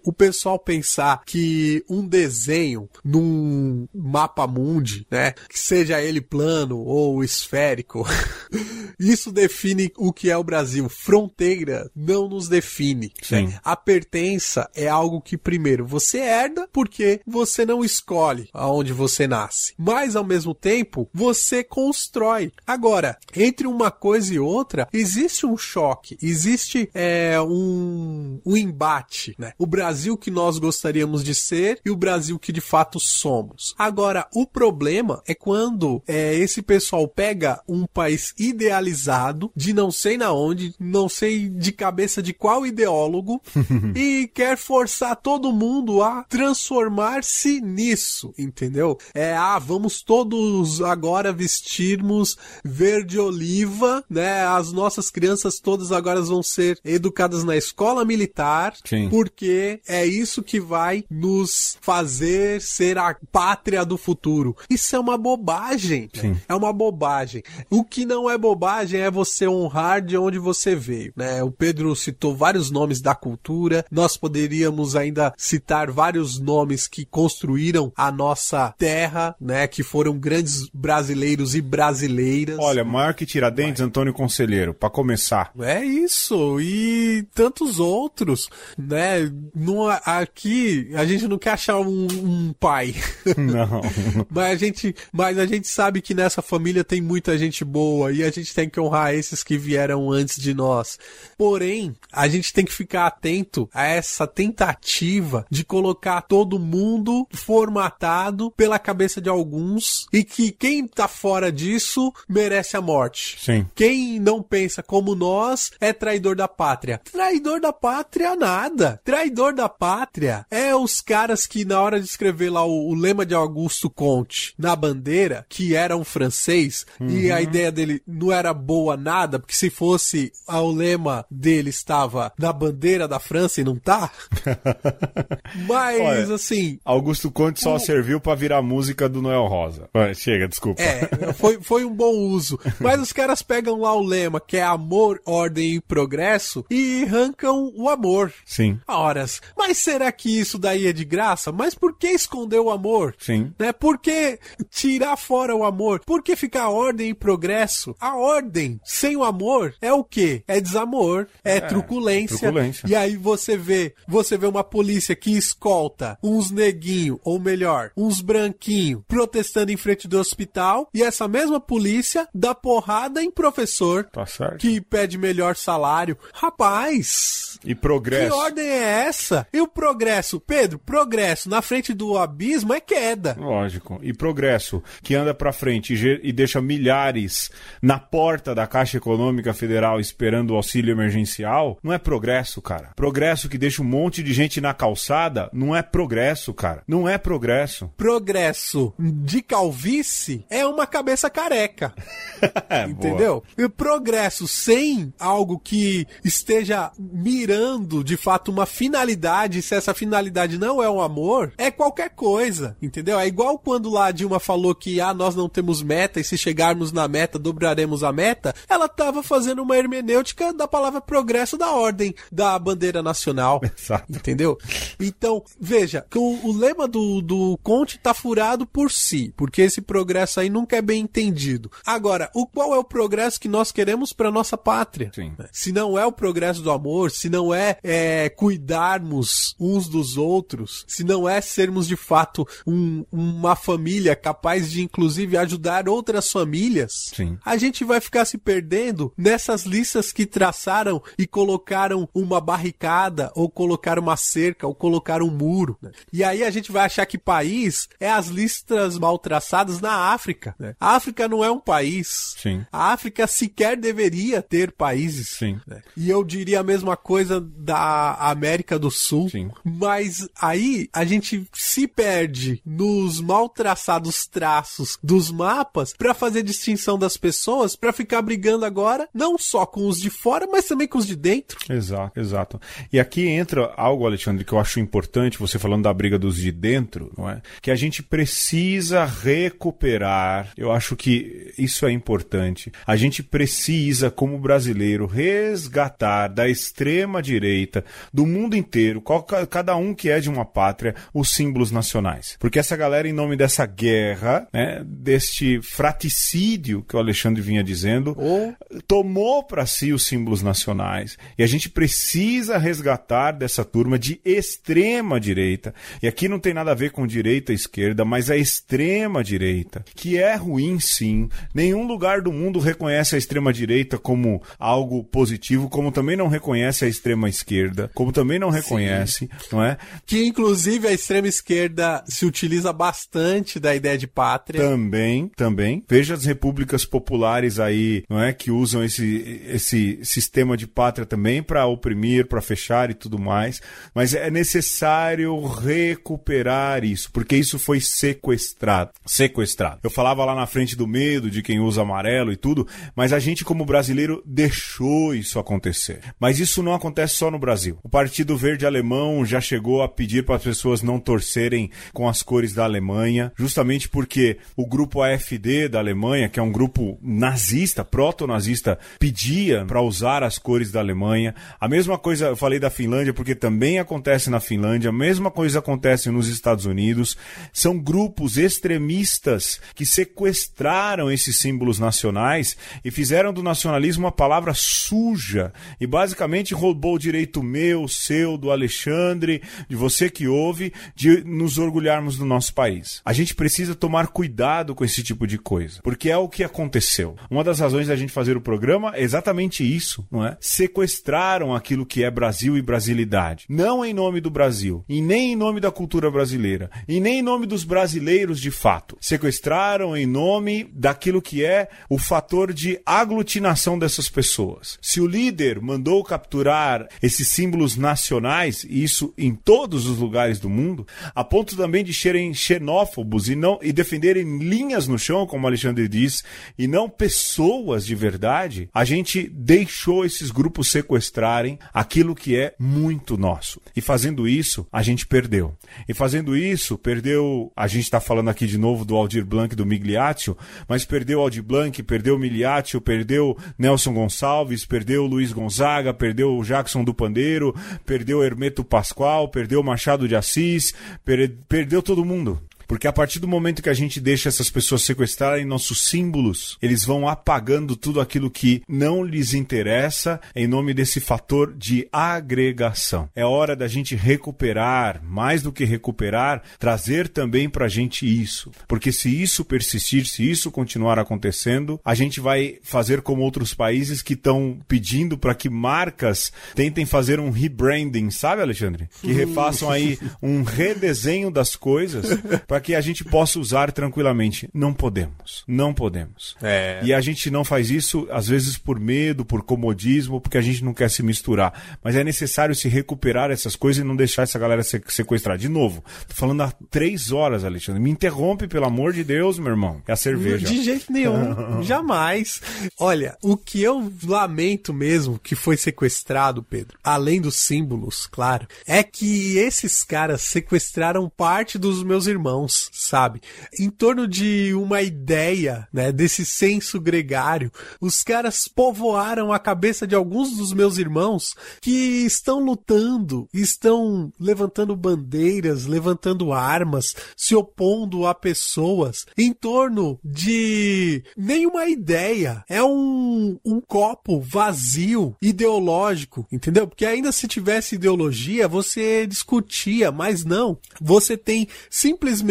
[0.04, 7.24] o pessoal pensar que um desenho num mapa mundi, né, que seja ele plano ou
[7.24, 8.06] esférico,
[9.00, 10.88] isso define o que é o Brasil.
[10.90, 13.12] Fronteira não nos define.
[13.22, 13.54] Sim.
[13.64, 19.74] A pertença é algo que, primeiro, você herda porque você não escolhe aonde você nasce.
[19.78, 22.52] Mas, ao mesmo tempo, você constrói.
[22.66, 29.36] Agora, entre uma coisa e outra, existe um choque, existe é, um, um embate.
[29.42, 29.54] Né?
[29.58, 33.74] O Brasil que nós gostaríamos de ser e o Brasil que de fato somos.
[33.76, 40.16] Agora, o problema é quando é, esse pessoal pega um país idealizado, de não sei
[40.16, 43.42] na onde, não sei de cabeça de qual ideólogo,
[43.96, 48.96] e quer forçar todo mundo a transformar-se nisso, entendeu?
[49.16, 54.46] É, ah, vamos todos agora vestirmos verde oliva, né?
[54.46, 59.10] As nossas crianças todas agora vão ser educadas na escola militar, Sim.
[59.32, 64.56] Porque é isso que vai nos fazer ser a pátria do futuro.
[64.70, 66.10] Isso é uma bobagem.
[66.14, 66.38] Sim.
[66.48, 67.42] É uma bobagem.
[67.70, 71.42] O que não é bobagem é você honrar de onde você veio, né?
[71.42, 73.86] O Pedro citou vários nomes da cultura.
[73.90, 79.66] Nós poderíamos ainda citar vários nomes que construíram a nossa terra, né?
[79.66, 82.58] Que foram grandes brasileiros e brasileiras.
[82.60, 85.52] Olha, Mark Tiradentes, Antônio Conselheiro, pra começar.
[85.60, 89.21] É isso, e tantos outros, né?
[89.56, 92.96] Não, aqui a gente não quer achar um, um pai,
[93.38, 93.82] Não.
[94.30, 98.24] mas a gente, mas a gente sabe que nessa família tem muita gente boa e
[98.24, 100.98] a gente tem que honrar esses que vieram antes de nós.
[101.38, 108.52] Porém, a gente tem que ficar atento a essa tentativa de colocar todo mundo formatado
[108.52, 113.38] pela cabeça de alguns e que quem tá fora disso merece a morte.
[113.40, 113.66] Sim.
[113.76, 117.02] Quem não pensa como nós é traidor da pátria.
[117.12, 119.00] Traidor da pátria nada.
[119.12, 123.26] Traidor da pátria é os caras que na hora de escrever lá o, o lema
[123.26, 128.54] de Augusto Conte na bandeira, que era um francês, e a ideia dele não era
[128.54, 133.66] boa nada, porque se fosse ah, o lema dele estava na bandeira da França e
[133.66, 134.10] não tá.
[135.68, 139.90] Mas Olha, assim, Augusto Conte só O- serviu pra virar música do Noel Rosa.
[140.16, 140.82] Chega, desculpa.
[140.82, 142.58] É, foi, foi um bom uso.
[142.80, 147.72] Mas os caras pegam lá o lema, que é amor, ordem e progresso, e arrancam
[147.76, 148.32] o amor.
[148.46, 148.80] Sim.
[149.02, 149.42] Horas.
[149.58, 151.52] Mas será que isso daí é de graça?
[151.52, 153.16] Mas por que esconder o amor?
[153.20, 153.54] Sim.
[153.60, 153.72] Né?
[153.72, 154.40] Por que
[154.70, 156.02] tirar fora o amor?
[156.06, 157.96] Por que ficar ordem e progresso?
[158.00, 160.44] A ordem sem o amor é o quê?
[160.48, 162.38] É desamor, é, truculência.
[162.38, 162.88] truculência.
[162.88, 168.22] E aí você vê, você vê uma polícia que escolta uns neguinho, ou melhor, uns
[168.22, 174.26] branquinho protestando em frente do hospital, e essa mesma polícia dá porrada em professor Tá
[174.58, 176.18] que pede melhor salário.
[176.34, 178.28] Rapaz, E progresso.
[178.28, 179.48] que ordem é essa?
[179.54, 180.40] E o progresso?
[180.40, 183.36] Pedro, progresso na frente do abismo é queda.
[183.40, 184.00] Lógico.
[184.02, 187.50] E progresso, que anda pra frente e, e deixa milhares
[187.82, 192.92] na porta da Caixa Econômica Federal esperando o auxílio emergencial, não é progresso, cara.
[192.96, 196.84] Progresso que deixa um monte de gente na calçada, não é progresso, cara.
[196.88, 197.90] Não é progresso.
[197.96, 201.94] Progresso de calvície é uma cabeça careca.
[202.70, 202.86] É.
[202.86, 203.44] Entendeu?
[203.58, 210.58] E o progresso sem algo que esteja mirando de fato uma finalidade, se essa finalidade
[210.58, 213.20] não é o amor, é qualquer coisa, entendeu?
[213.20, 216.38] É igual quando lá a Dilma falou que ah, nós não temos meta e se
[216.38, 221.72] chegarmos na meta dobraremos a meta, ela tava fazendo uma hermenêutica da palavra progresso da
[221.72, 223.62] ordem da bandeira nacional.
[223.78, 224.06] Exato.
[224.10, 224.58] Entendeu?
[225.00, 229.82] Então, veja, que o, o lema do, do Conte tá furado por si, porque esse
[229.82, 231.72] progresso aí nunca é bem entendido.
[231.86, 235.12] Agora, o qual é o progresso que nós queremos para nossa pátria?
[235.14, 235.34] Sim.
[235.52, 238.30] Se não é o progresso do amor, se não é, é,
[238.62, 244.82] cuidarmos uns dos outros, se não é sermos de fato um- uma família capaz de
[244.82, 247.38] inclusive ajudar outras famílias, Sim.
[247.44, 253.50] a gente vai ficar se perdendo nessas listas que traçaram e colocaram uma barricada, ou
[253.50, 255.78] colocaram uma cerca, ou colocaram um muro.
[255.82, 255.92] né?
[256.14, 260.56] E aí a gente vai achar que país é as listas mal traçadas na África.
[260.60, 260.76] né?
[260.80, 262.36] A África não é um país.
[262.38, 262.66] Sim.
[262.72, 265.30] A África sequer deveria ter países.
[265.30, 265.60] Sim.
[265.68, 265.82] né?
[265.98, 269.30] E eu diria a mesma coisa da América do Sul.
[269.30, 269.50] Sim.
[269.64, 276.98] Mas aí a gente se perde nos mal traçados traços dos mapas pra fazer distinção
[276.98, 280.98] das pessoas, pra ficar brigando agora não só com os de fora, mas também com
[280.98, 281.58] os de dentro.
[281.70, 282.62] Exato, exato.
[282.92, 286.52] E aqui entra algo, Alexandre, que eu acho importante, você falando da briga dos de
[286.52, 287.42] dentro, não é?
[287.62, 290.52] Que a gente precisa recuperar.
[290.58, 292.72] Eu acho que isso é importante.
[292.86, 297.84] A gente precisa, como brasileiro, resgatar da extrema direita,
[298.14, 302.36] do mundo inteiro, qual- cada um que é de uma pátria, os símbolos nacionais.
[302.40, 308.16] Porque essa galera, em nome dessa guerra, né, deste fraticídio que o Alexandre vinha dizendo,
[308.18, 308.54] Ou
[308.88, 315.20] tomou para si os símbolos nacionais e a gente precisa resgatar dessa turma de extrema
[315.20, 315.74] direita.
[316.02, 319.84] E aqui não tem nada a ver com direita e esquerda, mas a extrema direita,
[319.96, 321.30] que é ruim sim.
[321.54, 326.86] Nenhum lugar do mundo reconhece a extrema direita como algo positivo, como também não reconhece
[326.86, 329.78] a extrema esquerda, como também não reconhece, não é?
[330.06, 334.62] que inclusive a extrema esquerda se utiliza bastante da ideia de pátria.
[334.62, 335.84] Também, também.
[335.88, 341.42] Veja as repúblicas populares aí, não é, que usam esse, esse sistema de pátria também
[341.42, 343.62] para oprimir, para fechar e tudo mais.
[343.94, 348.92] Mas é necessário recuperar isso, porque isso foi sequestrado.
[349.06, 349.80] Sequestrado.
[349.84, 353.20] Eu falava lá na frente do medo de quem usa amarelo e tudo, mas a
[353.20, 356.02] gente como brasileiro deixou isso acontecer.
[356.20, 357.78] Mas isso não acontece só no Brasil.
[357.84, 362.22] O Partido Verde Alemão já chegou a pedir para as pessoas não torcerem com as
[362.22, 367.86] cores da Alemanha, justamente porque o grupo AfD da Alemanha, que é um grupo nazista,
[367.86, 371.34] proto-nazista, pedia para usar as cores da Alemanha.
[371.60, 375.60] A mesma coisa eu falei da Finlândia, porque também acontece na Finlândia, a mesma coisa
[375.60, 377.18] acontece nos Estados Unidos.
[377.54, 385.54] São grupos extremistas que sequestraram esses símbolos nacionais e fizeram do nacionalismo uma palavra suja
[385.80, 391.58] e basicamente roubou o direito meu, seu, do Alexandre, de você que ouve, de nos
[391.58, 393.02] orgulharmos do nosso país.
[393.06, 397.16] A gente precisa tomar cuidado com esse tipo de coisa, porque é o que aconteceu.
[397.30, 400.38] Uma das razões da gente fazer o programa é exatamente isso, não é?
[400.40, 403.46] Sequestraram aquilo que é Brasil e brasilidade.
[403.48, 407.24] Não em nome do Brasil, e nem em nome da cultura brasileira, e nem em
[407.24, 408.98] nome dos brasileiros de fato.
[409.00, 414.78] Sequestraram em nome daquilo que é o fator de aglutinação dessas pessoas.
[414.82, 420.50] Se o líder mandou capturar esses símbolos nacionais, e isso em todos os lugares do
[420.50, 425.48] mundo, a ponto também de serem xenófobos e não e defenderem linhas no chão, como
[425.48, 426.24] Alexandre diz,
[426.58, 433.18] e não pessoas de verdade, a gente deixou esses grupos sequestrarem aquilo que é muito
[433.18, 433.62] nosso.
[433.76, 435.56] E fazendo isso, a gente perdeu.
[435.88, 437.52] E fazendo isso, perdeu.
[437.56, 440.38] A gente está falando aqui de novo do Aldir Blanc e do Migliaccio,
[440.68, 446.84] mas perdeu Aldir Blanc, perdeu Migliaccio, perdeu Nelson Gonçalves, perdeu Luiz Gonzaga, perdeu o Jackson
[446.84, 447.56] do Pandeiro,
[447.86, 450.74] perdeu Hermeto Pascoal, perdeu Machado de Assis,
[451.04, 452.42] per- perdeu todo mundo.
[452.72, 456.86] Porque a partir do momento que a gente deixa essas pessoas sequestrarem nossos símbolos, eles
[456.86, 463.10] vão apagando tudo aquilo que não lhes interessa em nome desse fator de agregação.
[463.14, 468.50] É hora da gente recuperar, mais do que recuperar, trazer também pra gente isso.
[468.70, 474.02] Porque se isso persistir, se isso continuar acontecendo, a gente vai fazer como outros países
[474.02, 478.88] que estão pedindo para que marcas tentem fazer um rebranding, sabe, Alexandre?
[479.02, 482.18] Que refaçam aí um redesenho das coisas
[482.48, 484.50] para que a gente possa usar tranquilamente.
[484.54, 485.44] Não podemos.
[485.48, 486.36] Não podemos.
[486.42, 486.80] É.
[486.84, 490.64] E a gente não faz isso, às vezes, por medo, por comodismo, porque a gente
[490.64, 491.80] não quer se misturar.
[491.84, 495.38] Mas é necessário se recuperar essas coisas e não deixar essa galera se sequestrar.
[495.38, 497.82] De novo, tô falando há três horas, Alexandre.
[497.82, 499.82] Me interrompe, pelo amor de Deus, meu irmão.
[499.88, 500.48] É a cerveja.
[500.48, 502.42] De jeito nenhum, jamais.
[502.80, 508.84] Olha, o que eu lamento mesmo que foi sequestrado, Pedro, além dos símbolos, claro, é
[508.84, 512.51] que esses caras sequestraram parte dos meus irmãos.
[512.72, 513.22] Sabe?
[513.60, 519.96] Em torno de uma ideia, né, desse senso gregário, os caras povoaram a cabeça de
[519.96, 528.14] alguns dos meus irmãos que estão lutando, estão levantando bandeiras, levantando armas, se opondo a
[528.14, 532.44] pessoas em torno de nenhuma ideia.
[532.50, 536.68] É um, um copo vazio, ideológico, entendeu?
[536.68, 540.58] Porque ainda se tivesse ideologia, você discutia, mas não.
[540.80, 542.31] Você tem simplesmente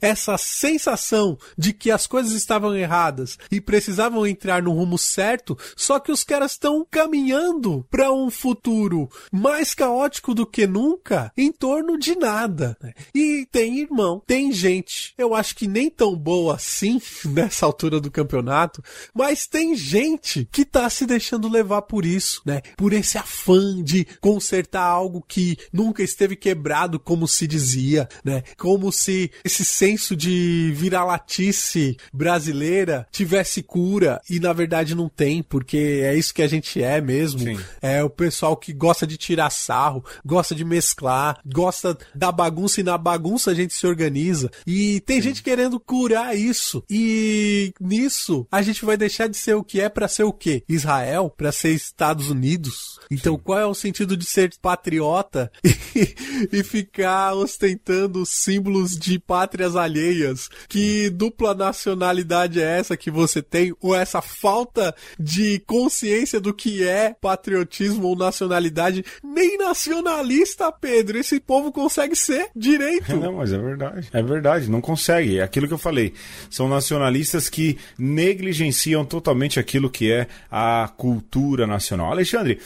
[0.00, 5.98] essa sensação de que as coisas estavam erradas e precisavam entrar no rumo certo, só
[5.98, 11.98] que os caras estão caminhando para um futuro mais caótico do que nunca em torno
[11.98, 12.76] de nada.
[12.80, 12.92] né?
[13.14, 18.10] E tem irmão, tem gente, eu acho que nem tão boa assim nessa altura do
[18.10, 18.82] campeonato,
[19.14, 22.62] mas tem gente que tá se deixando levar por isso, né?
[22.76, 28.42] Por esse afã de consertar algo que nunca esteve quebrado, como se dizia, né?
[28.56, 36.00] Como se esse senso de viralatice brasileira tivesse cura e na verdade não tem, porque
[36.02, 37.40] é isso que a gente é mesmo.
[37.40, 37.58] Sim.
[37.80, 42.84] É o pessoal que gosta de tirar sarro, gosta de mesclar, gosta da bagunça e
[42.84, 44.50] na bagunça a gente se organiza.
[44.66, 46.82] E tem gente querendo curar isso.
[46.90, 50.62] E nisso a gente vai deixar de ser o que é pra ser o quê?
[50.68, 52.98] Israel pra ser Estados Unidos.
[53.10, 56.14] Então qual é o sentido de ser patriota e,
[56.52, 60.48] e ficar ostentando símbolos de pátrias alheias?
[60.68, 63.74] Que dupla nacionalidade é essa que você tem?
[63.80, 69.04] Ou essa falta de consciência do que é patriotismo ou nacionalidade?
[69.22, 73.14] Nem nacionalista, Pedro, esse povo consegue ser direito.
[73.16, 74.08] Não, mas é verdade.
[74.12, 75.38] É verdade, não consegue.
[75.38, 76.12] É aquilo que eu falei.
[76.50, 82.10] São nacionalistas que negligenciam totalmente aquilo que é a cultura nacional.
[82.10, 82.60] Alexandre,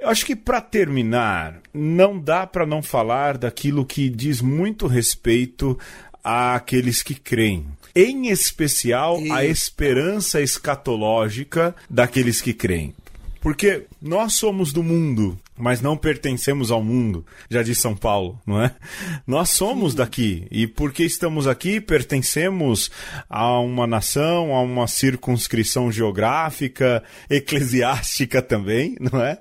[0.00, 5.78] eu acho que para terminar, não dá para não falar daquilo que diz muito respeito
[6.24, 7.66] àqueles que creem.
[7.94, 9.46] Em especial, a Eita.
[9.46, 12.94] esperança escatológica daqueles que creem.
[13.40, 18.62] Porque nós somos do mundo, mas não pertencemos ao mundo, já diz São Paulo, não
[18.62, 18.74] é?
[19.26, 22.90] Nós somos daqui e porque estamos aqui pertencemos
[23.28, 29.38] a uma nação, a uma circunscrição geográfica, eclesiástica também, não é?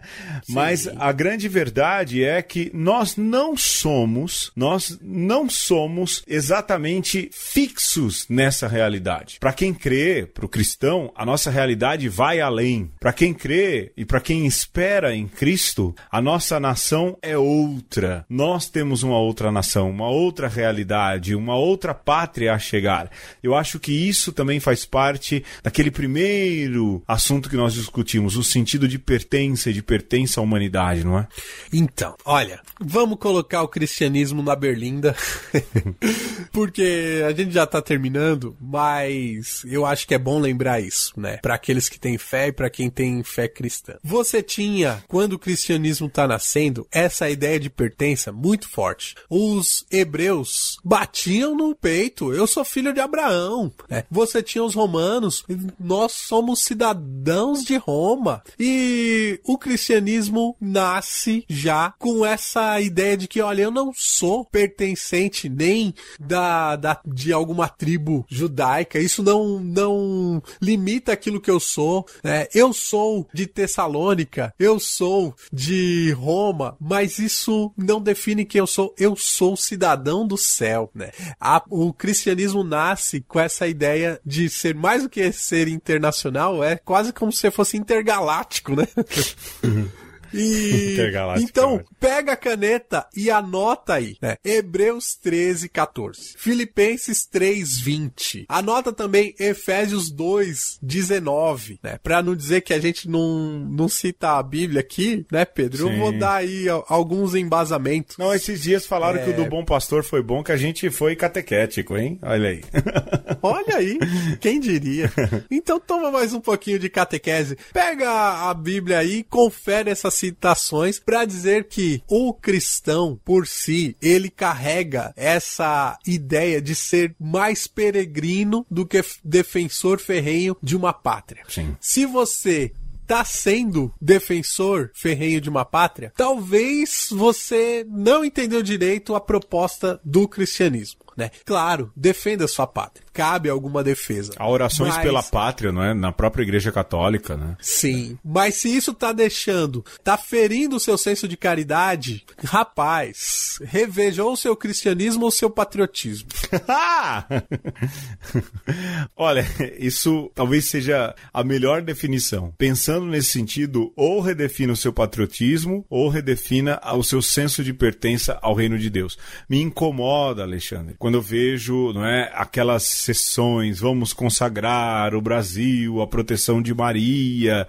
[0.48, 8.68] Mas a grande verdade é que nós não somos, nós não somos exatamente fixos nessa
[8.68, 9.38] realidade.
[9.40, 12.92] Para quem crê, para o cristão, a nossa realidade vai além.
[13.00, 18.26] Para quem crê e para quem espera em Cristo, a nossa nação é outra.
[18.30, 23.12] Nós temos uma outra nação, uma outra realidade, uma outra pátria a chegar.
[23.44, 28.88] Eu acho que isso também faz parte daquele primeiro assunto que nós discutimos, o sentido
[28.88, 31.28] de pertença de pertença à humanidade, não é?
[31.72, 35.16] Então, olha, vamos colocar o cristianismo na berlinda,
[36.52, 41.38] porque a gente já tá terminando, mas eu acho que é bom lembrar isso, né?
[41.38, 43.96] Para aqueles que têm fé e para quem tem fé cristã.
[44.04, 49.16] Você tinha, quando o cristianismo tá nascendo, essa ideia de pertença muito forte.
[49.30, 54.04] Os hebreus batiam no peito, eu sou filho de Abraão, né?
[54.12, 55.44] Você tinha os romanos,
[55.80, 58.44] nós somos cidadãos de Roma.
[58.60, 65.50] E o cristianismo nasce já com essa ideia de que, olha, eu não sou pertencente
[65.50, 69.00] nem da, da de alguma tribo judaica.
[69.00, 72.06] Isso não não limita aquilo que eu sou.
[72.24, 72.48] né?
[72.54, 75.79] eu sou de Tessalônica, eu sou de
[76.18, 78.94] Roma, mas isso não define quem eu sou.
[78.98, 81.12] Eu sou cidadão do céu, né?
[81.40, 86.76] A- o cristianismo nasce com essa ideia de ser mais do que ser internacional, é
[86.78, 88.88] quase como se fosse intergaláctico, né?
[90.34, 90.98] E
[91.40, 91.84] então, é.
[92.00, 94.38] pega a caneta e anota aí, né?
[94.44, 96.34] Hebreus 13, 14.
[96.38, 98.46] Filipenses 3, 20.
[98.48, 102.00] Anota também Efésios 2, 19, né?
[102.02, 105.88] Pra não dizer que a gente não, não cita a Bíblia aqui, né, Pedro?
[105.88, 105.98] Eu Sim.
[106.00, 108.18] vou dar aí alguns embasamentos.
[108.18, 109.24] Não, esses dias falaram É.
[109.24, 112.20] que o do bom pastor foi bom, que a gente foi catequético, hein?
[112.22, 112.64] Olha aí.
[113.42, 113.98] Olha aí,
[114.40, 115.12] quem diria?
[115.52, 117.58] Então toma mais um pouquinho de catequese.
[117.74, 118.10] Pega
[118.50, 124.30] a Bíblia aí e confere essas citações para dizer que o cristão por si, ele
[124.30, 131.44] carrega essa ideia de ser mais peregrino do que defensor ferrenho de uma pátria.
[131.48, 131.76] Sim.
[131.80, 132.72] Se você
[133.08, 140.28] tá sendo defensor ferrenho de uma pátria, talvez você não entendeu direito a proposta do
[140.28, 141.00] cristianismo.
[141.18, 141.32] Né?
[141.44, 143.04] Claro, defenda sua pátria.
[143.14, 144.34] Cabe alguma defesa.
[144.38, 145.94] Há orações Mas- pela pátria, não é?
[145.94, 147.56] Na própria Igreja Católica, né?
[147.62, 148.18] Sim.
[148.24, 154.34] Mas se isso tá deixando, tá ferindo o seu senso de caridade, rapaz, reveja ou
[154.34, 156.30] o seu cristianismo ou o seu patriotismo.
[159.16, 159.46] Olha,
[159.78, 162.54] isso talvez seja a melhor definição.
[162.58, 168.38] Pensando nesse sentido, ou redefina o seu patriotismo, ou redefina o seu senso de pertença
[168.42, 169.18] ao reino de Deus.
[169.50, 172.84] Me incomoda, Alexandre, quando eu vejo, não é, aquelas
[173.14, 177.68] sessões, vamos consagrar o Brasil, a proteção de Maria,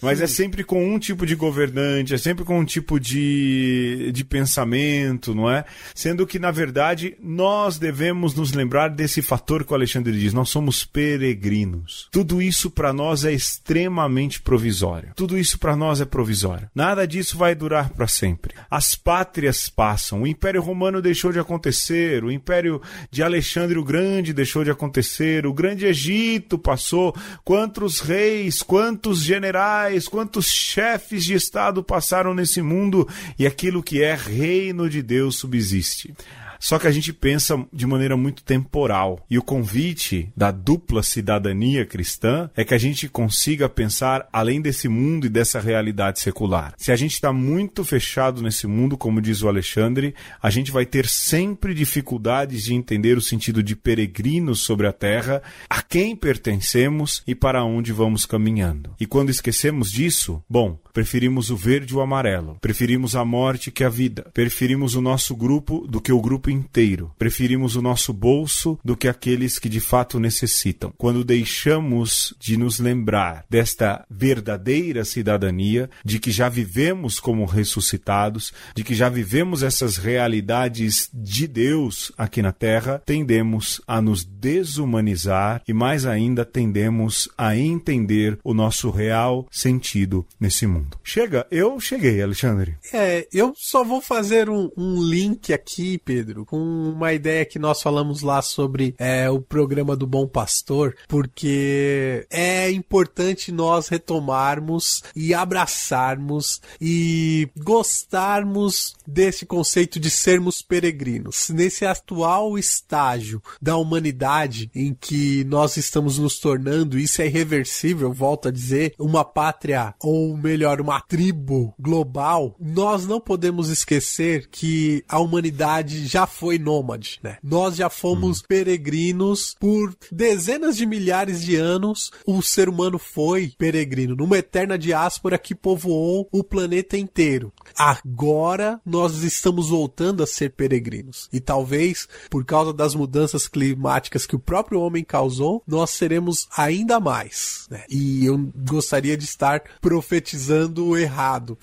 [0.00, 4.24] mas é sempre com um tipo de governante, é sempre com um tipo de, de
[4.24, 5.64] pensamento, não é?
[5.94, 10.48] Sendo que, na verdade, nós devemos nos lembrar desse fator que o Alexandre diz: nós
[10.48, 12.08] somos peregrinos.
[12.10, 15.12] Tudo isso para nós é extremamente provisório.
[15.14, 16.68] Tudo isso para nós é provisório.
[16.74, 18.54] Nada disso vai durar para sempre.
[18.70, 20.22] As pátrias passam.
[20.22, 25.46] O Império Romano deixou de acontecer, o Império de Alexandre o Grande deixou de acontecer,
[25.46, 27.14] o Grande Egito passou.
[27.44, 33.08] Quantos reis, quantos generais, quantos chefes de Estado passaram nesse mundo
[33.38, 36.14] e aquilo que é reino de Deus subsiste.
[36.62, 39.26] Só que a gente pensa de maneira muito temporal.
[39.28, 44.86] E o convite da dupla cidadania cristã é que a gente consiga pensar além desse
[44.88, 46.72] mundo e dessa realidade secular.
[46.78, 50.86] Se a gente está muito fechado nesse mundo, como diz o Alexandre, a gente vai
[50.86, 57.24] ter sempre dificuldades de entender o sentido de peregrinos sobre a terra, a quem pertencemos
[57.26, 58.94] e para onde vamos caminhando.
[59.00, 63.84] E quando esquecemos disso, bom, preferimos o verde e o amarelo, preferimos a morte que
[63.84, 68.78] a vida, preferimos o nosso grupo do que o grupo inteiro, preferimos o nosso bolso
[68.84, 70.92] do que aqueles que de fato necessitam.
[70.96, 78.84] Quando deixamos de nos lembrar desta verdadeira cidadania, de que já vivemos como ressuscitados, de
[78.84, 85.72] que já vivemos essas realidades de Deus aqui na terra, tendemos a nos desumanizar e
[85.72, 90.81] mais ainda tendemos a entender o nosso real sentido nesse mundo.
[91.02, 92.76] Chega, eu cheguei, Alexandre.
[92.92, 97.82] É, eu só vou fazer um, um link aqui, Pedro, com uma ideia que nós
[97.82, 105.34] falamos lá sobre é, o programa do Bom Pastor, porque é importante nós retomarmos e
[105.34, 111.48] abraçarmos e gostarmos desse conceito de sermos peregrinos.
[111.50, 118.48] Nesse atual estágio da humanidade em que nós estamos nos tornando, isso é irreversível, volto
[118.48, 125.18] a dizer, uma pátria, ou melhor, uma tribo global, nós não podemos esquecer que a
[125.18, 127.38] humanidade já foi nômade, né?
[127.42, 132.10] Nós já fomos peregrinos por dezenas de milhares de anos.
[132.26, 137.52] O ser humano foi peregrino numa eterna diáspora que povoou o planeta inteiro.
[137.76, 141.28] Agora nós estamos voltando a ser peregrinos.
[141.32, 147.00] E talvez por causa das mudanças climáticas que o próprio homem causou, nós seremos ainda
[147.00, 147.66] mais.
[147.70, 147.84] né?
[147.90, 150.61] E eu gostaria de estar profetizando
[150.96, 151.58] errado,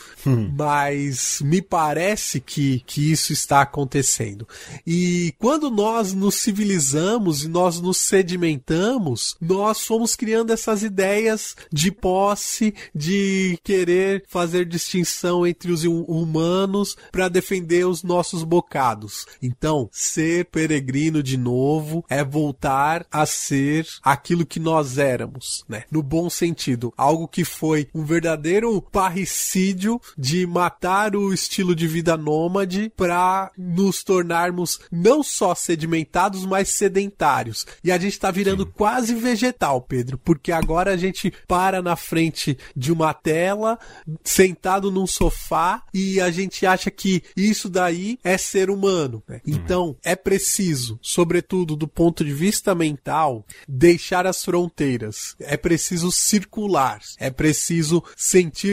[0.56, 4.48] mas me parece que, que isso está acontecendo.
[4.86, 11.92] E quando nós nos civilizamos e nós nos sedimentamos, nós fomos criando essas ideias de
[11.92, 19.26] posse, de querer fazer distinção entre os hu- humanos para defender os nossos bocados.
[19.42, 25.84] Então, ser peregrino de novo é voltar a ser aquilo que nós éramos, né?
[25.92, 32.18] No bom sentido, algo que foi um verdadeiro parricídio de matar o estilo de vida
[32.18, 37.66] nômade para nos tornarmos não só sedimentados, mas sedentários.
[37.84, 42.58] E a gente tá virando quase vegetal, Pedro, porque agora a gente para na frente
[42.76, 43.78] de uma tela,
[44.24, 49.24] sentado num sofá, e a gente acha que isso daí é ser humano.
[49.28, 49.42] né?
[49.46, 55.36] Então, é preciso, sobretudo do ponto de vista mental, deixar as fronteiras.
[55.40, 57.00] É preciso circular.
[57.18, 58.04] É preciso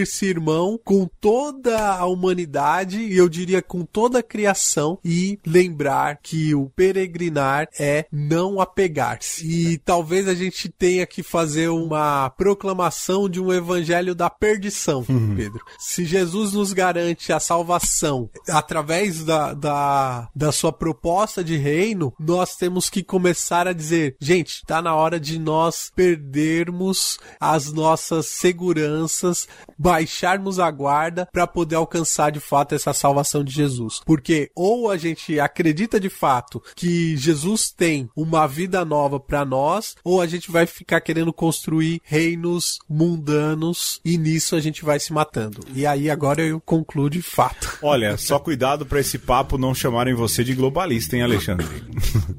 [0.06, 6.18] sentir-se irmão com toda a humanidade, e eu diria com toda a criação, e lembrar
[6.22, 9.46] que o peregrinar é não apegar-se.
[9.46, 15.04] E talvez a gente tenha que fazer uma proclamação de um evangelho da perdição,
[15.36, 15.64] Pedro.
[15.78, 22.56] Se Jesus nos garante a salvação através da, da, da sua proposta de reino, nós
[22.56, 29.48] temos que começar a dizer, gente, tá na hora de nós perdermos as nossas seguranças,
[29.96, 34.02] baixarmos a guarda para poder alcançar de fato essa salvação de Jesus.
[34.04, 39.96] Porque ou a gente acredita de fato que Jesus tem uma vida nova para nós,
[40.04, 45.14] ou a gente vai ficar querendo construir reinos mundanos e nisso a gente vai se
[45.14, 45.60] matando.
[45.74, 47.78] E aí agora eu concluo de fato.
[47.80, 51.66] Olha, só cuidado para esse papo não chamarem você de globalista, hein, Alexandre?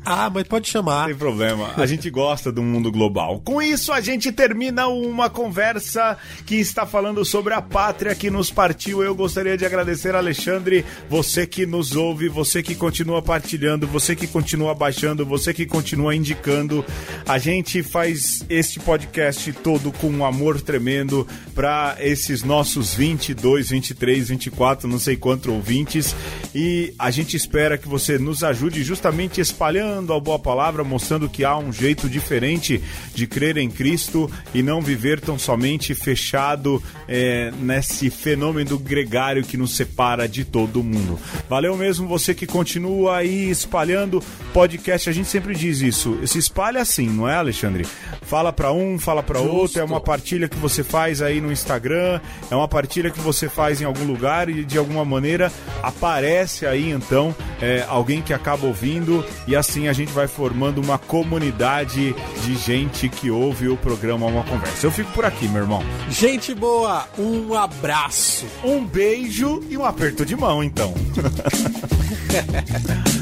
[0.09, 1.07] Ah, mas pode chamar.
[1.07, 1.73] Sem problema.
[1.75, 3.41] A gente gosta do mundo global.
[3.41, 8.49] Com isso, a gente termina uma conversa que está falando sobre a pátria que nos
[8.51, 9.03] partiu.
[9.03, 14.25] Eu gostaria de agradecer, Alexandre, você que nos ouve, você que continua partilhando, você que
[14.25, 16.83] continua baixando, você que continua indicando.
[17.27, 24.29] A gente faz este podcast todo com um amor tremendo para esses nossos 22, 23,
[24.29, 26.15] 24, não sei quantos ouvintes.
[26.55, 31.45] E a gente espera que você nos ajude justamente espalhando a boa palavra, mostrando que
[31.45, 32.81] há um jeito diferente
[33.13, 37.26] de crer em Cristo e não viver tão somente fechado é,
[37.59, 41.19] nesse fenômeno gregário que nos separa de todo mundo.
[41.49, 44.23] Valeu mesmo você que continua aí espalhando
[44.53, 45.09] podcast.
[45.09, 46.19] A gente sempre diz isso.
[46.25, 47.85] Se espalha assim, não é, Alexandre?
[48.21, 49.79] Fala para um, fala para outro.
[49.79, 52.19] É uma partilha que você faz aí no Instagram,
[52.49, 55.51] é uma partilha que você faz em algum lugar e de alguma maneira
[55.81, 60.97] aparece aí então é, alguém que acaba ouvindo e assim a gente vai formando uma
[60.97, 64.85] comunidade de gente que ouve o programa Uma Conversa.
[64.85, 65.83] Eu fico por aqui, meu irmão.
[66.09, 68.45] Gente boa, um abraço.
[68.63, 70.93] Um beijo e um aperto de mão, então.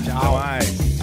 [0.05, 0.37] Tchau.
[0.37, 0.94] Até mais.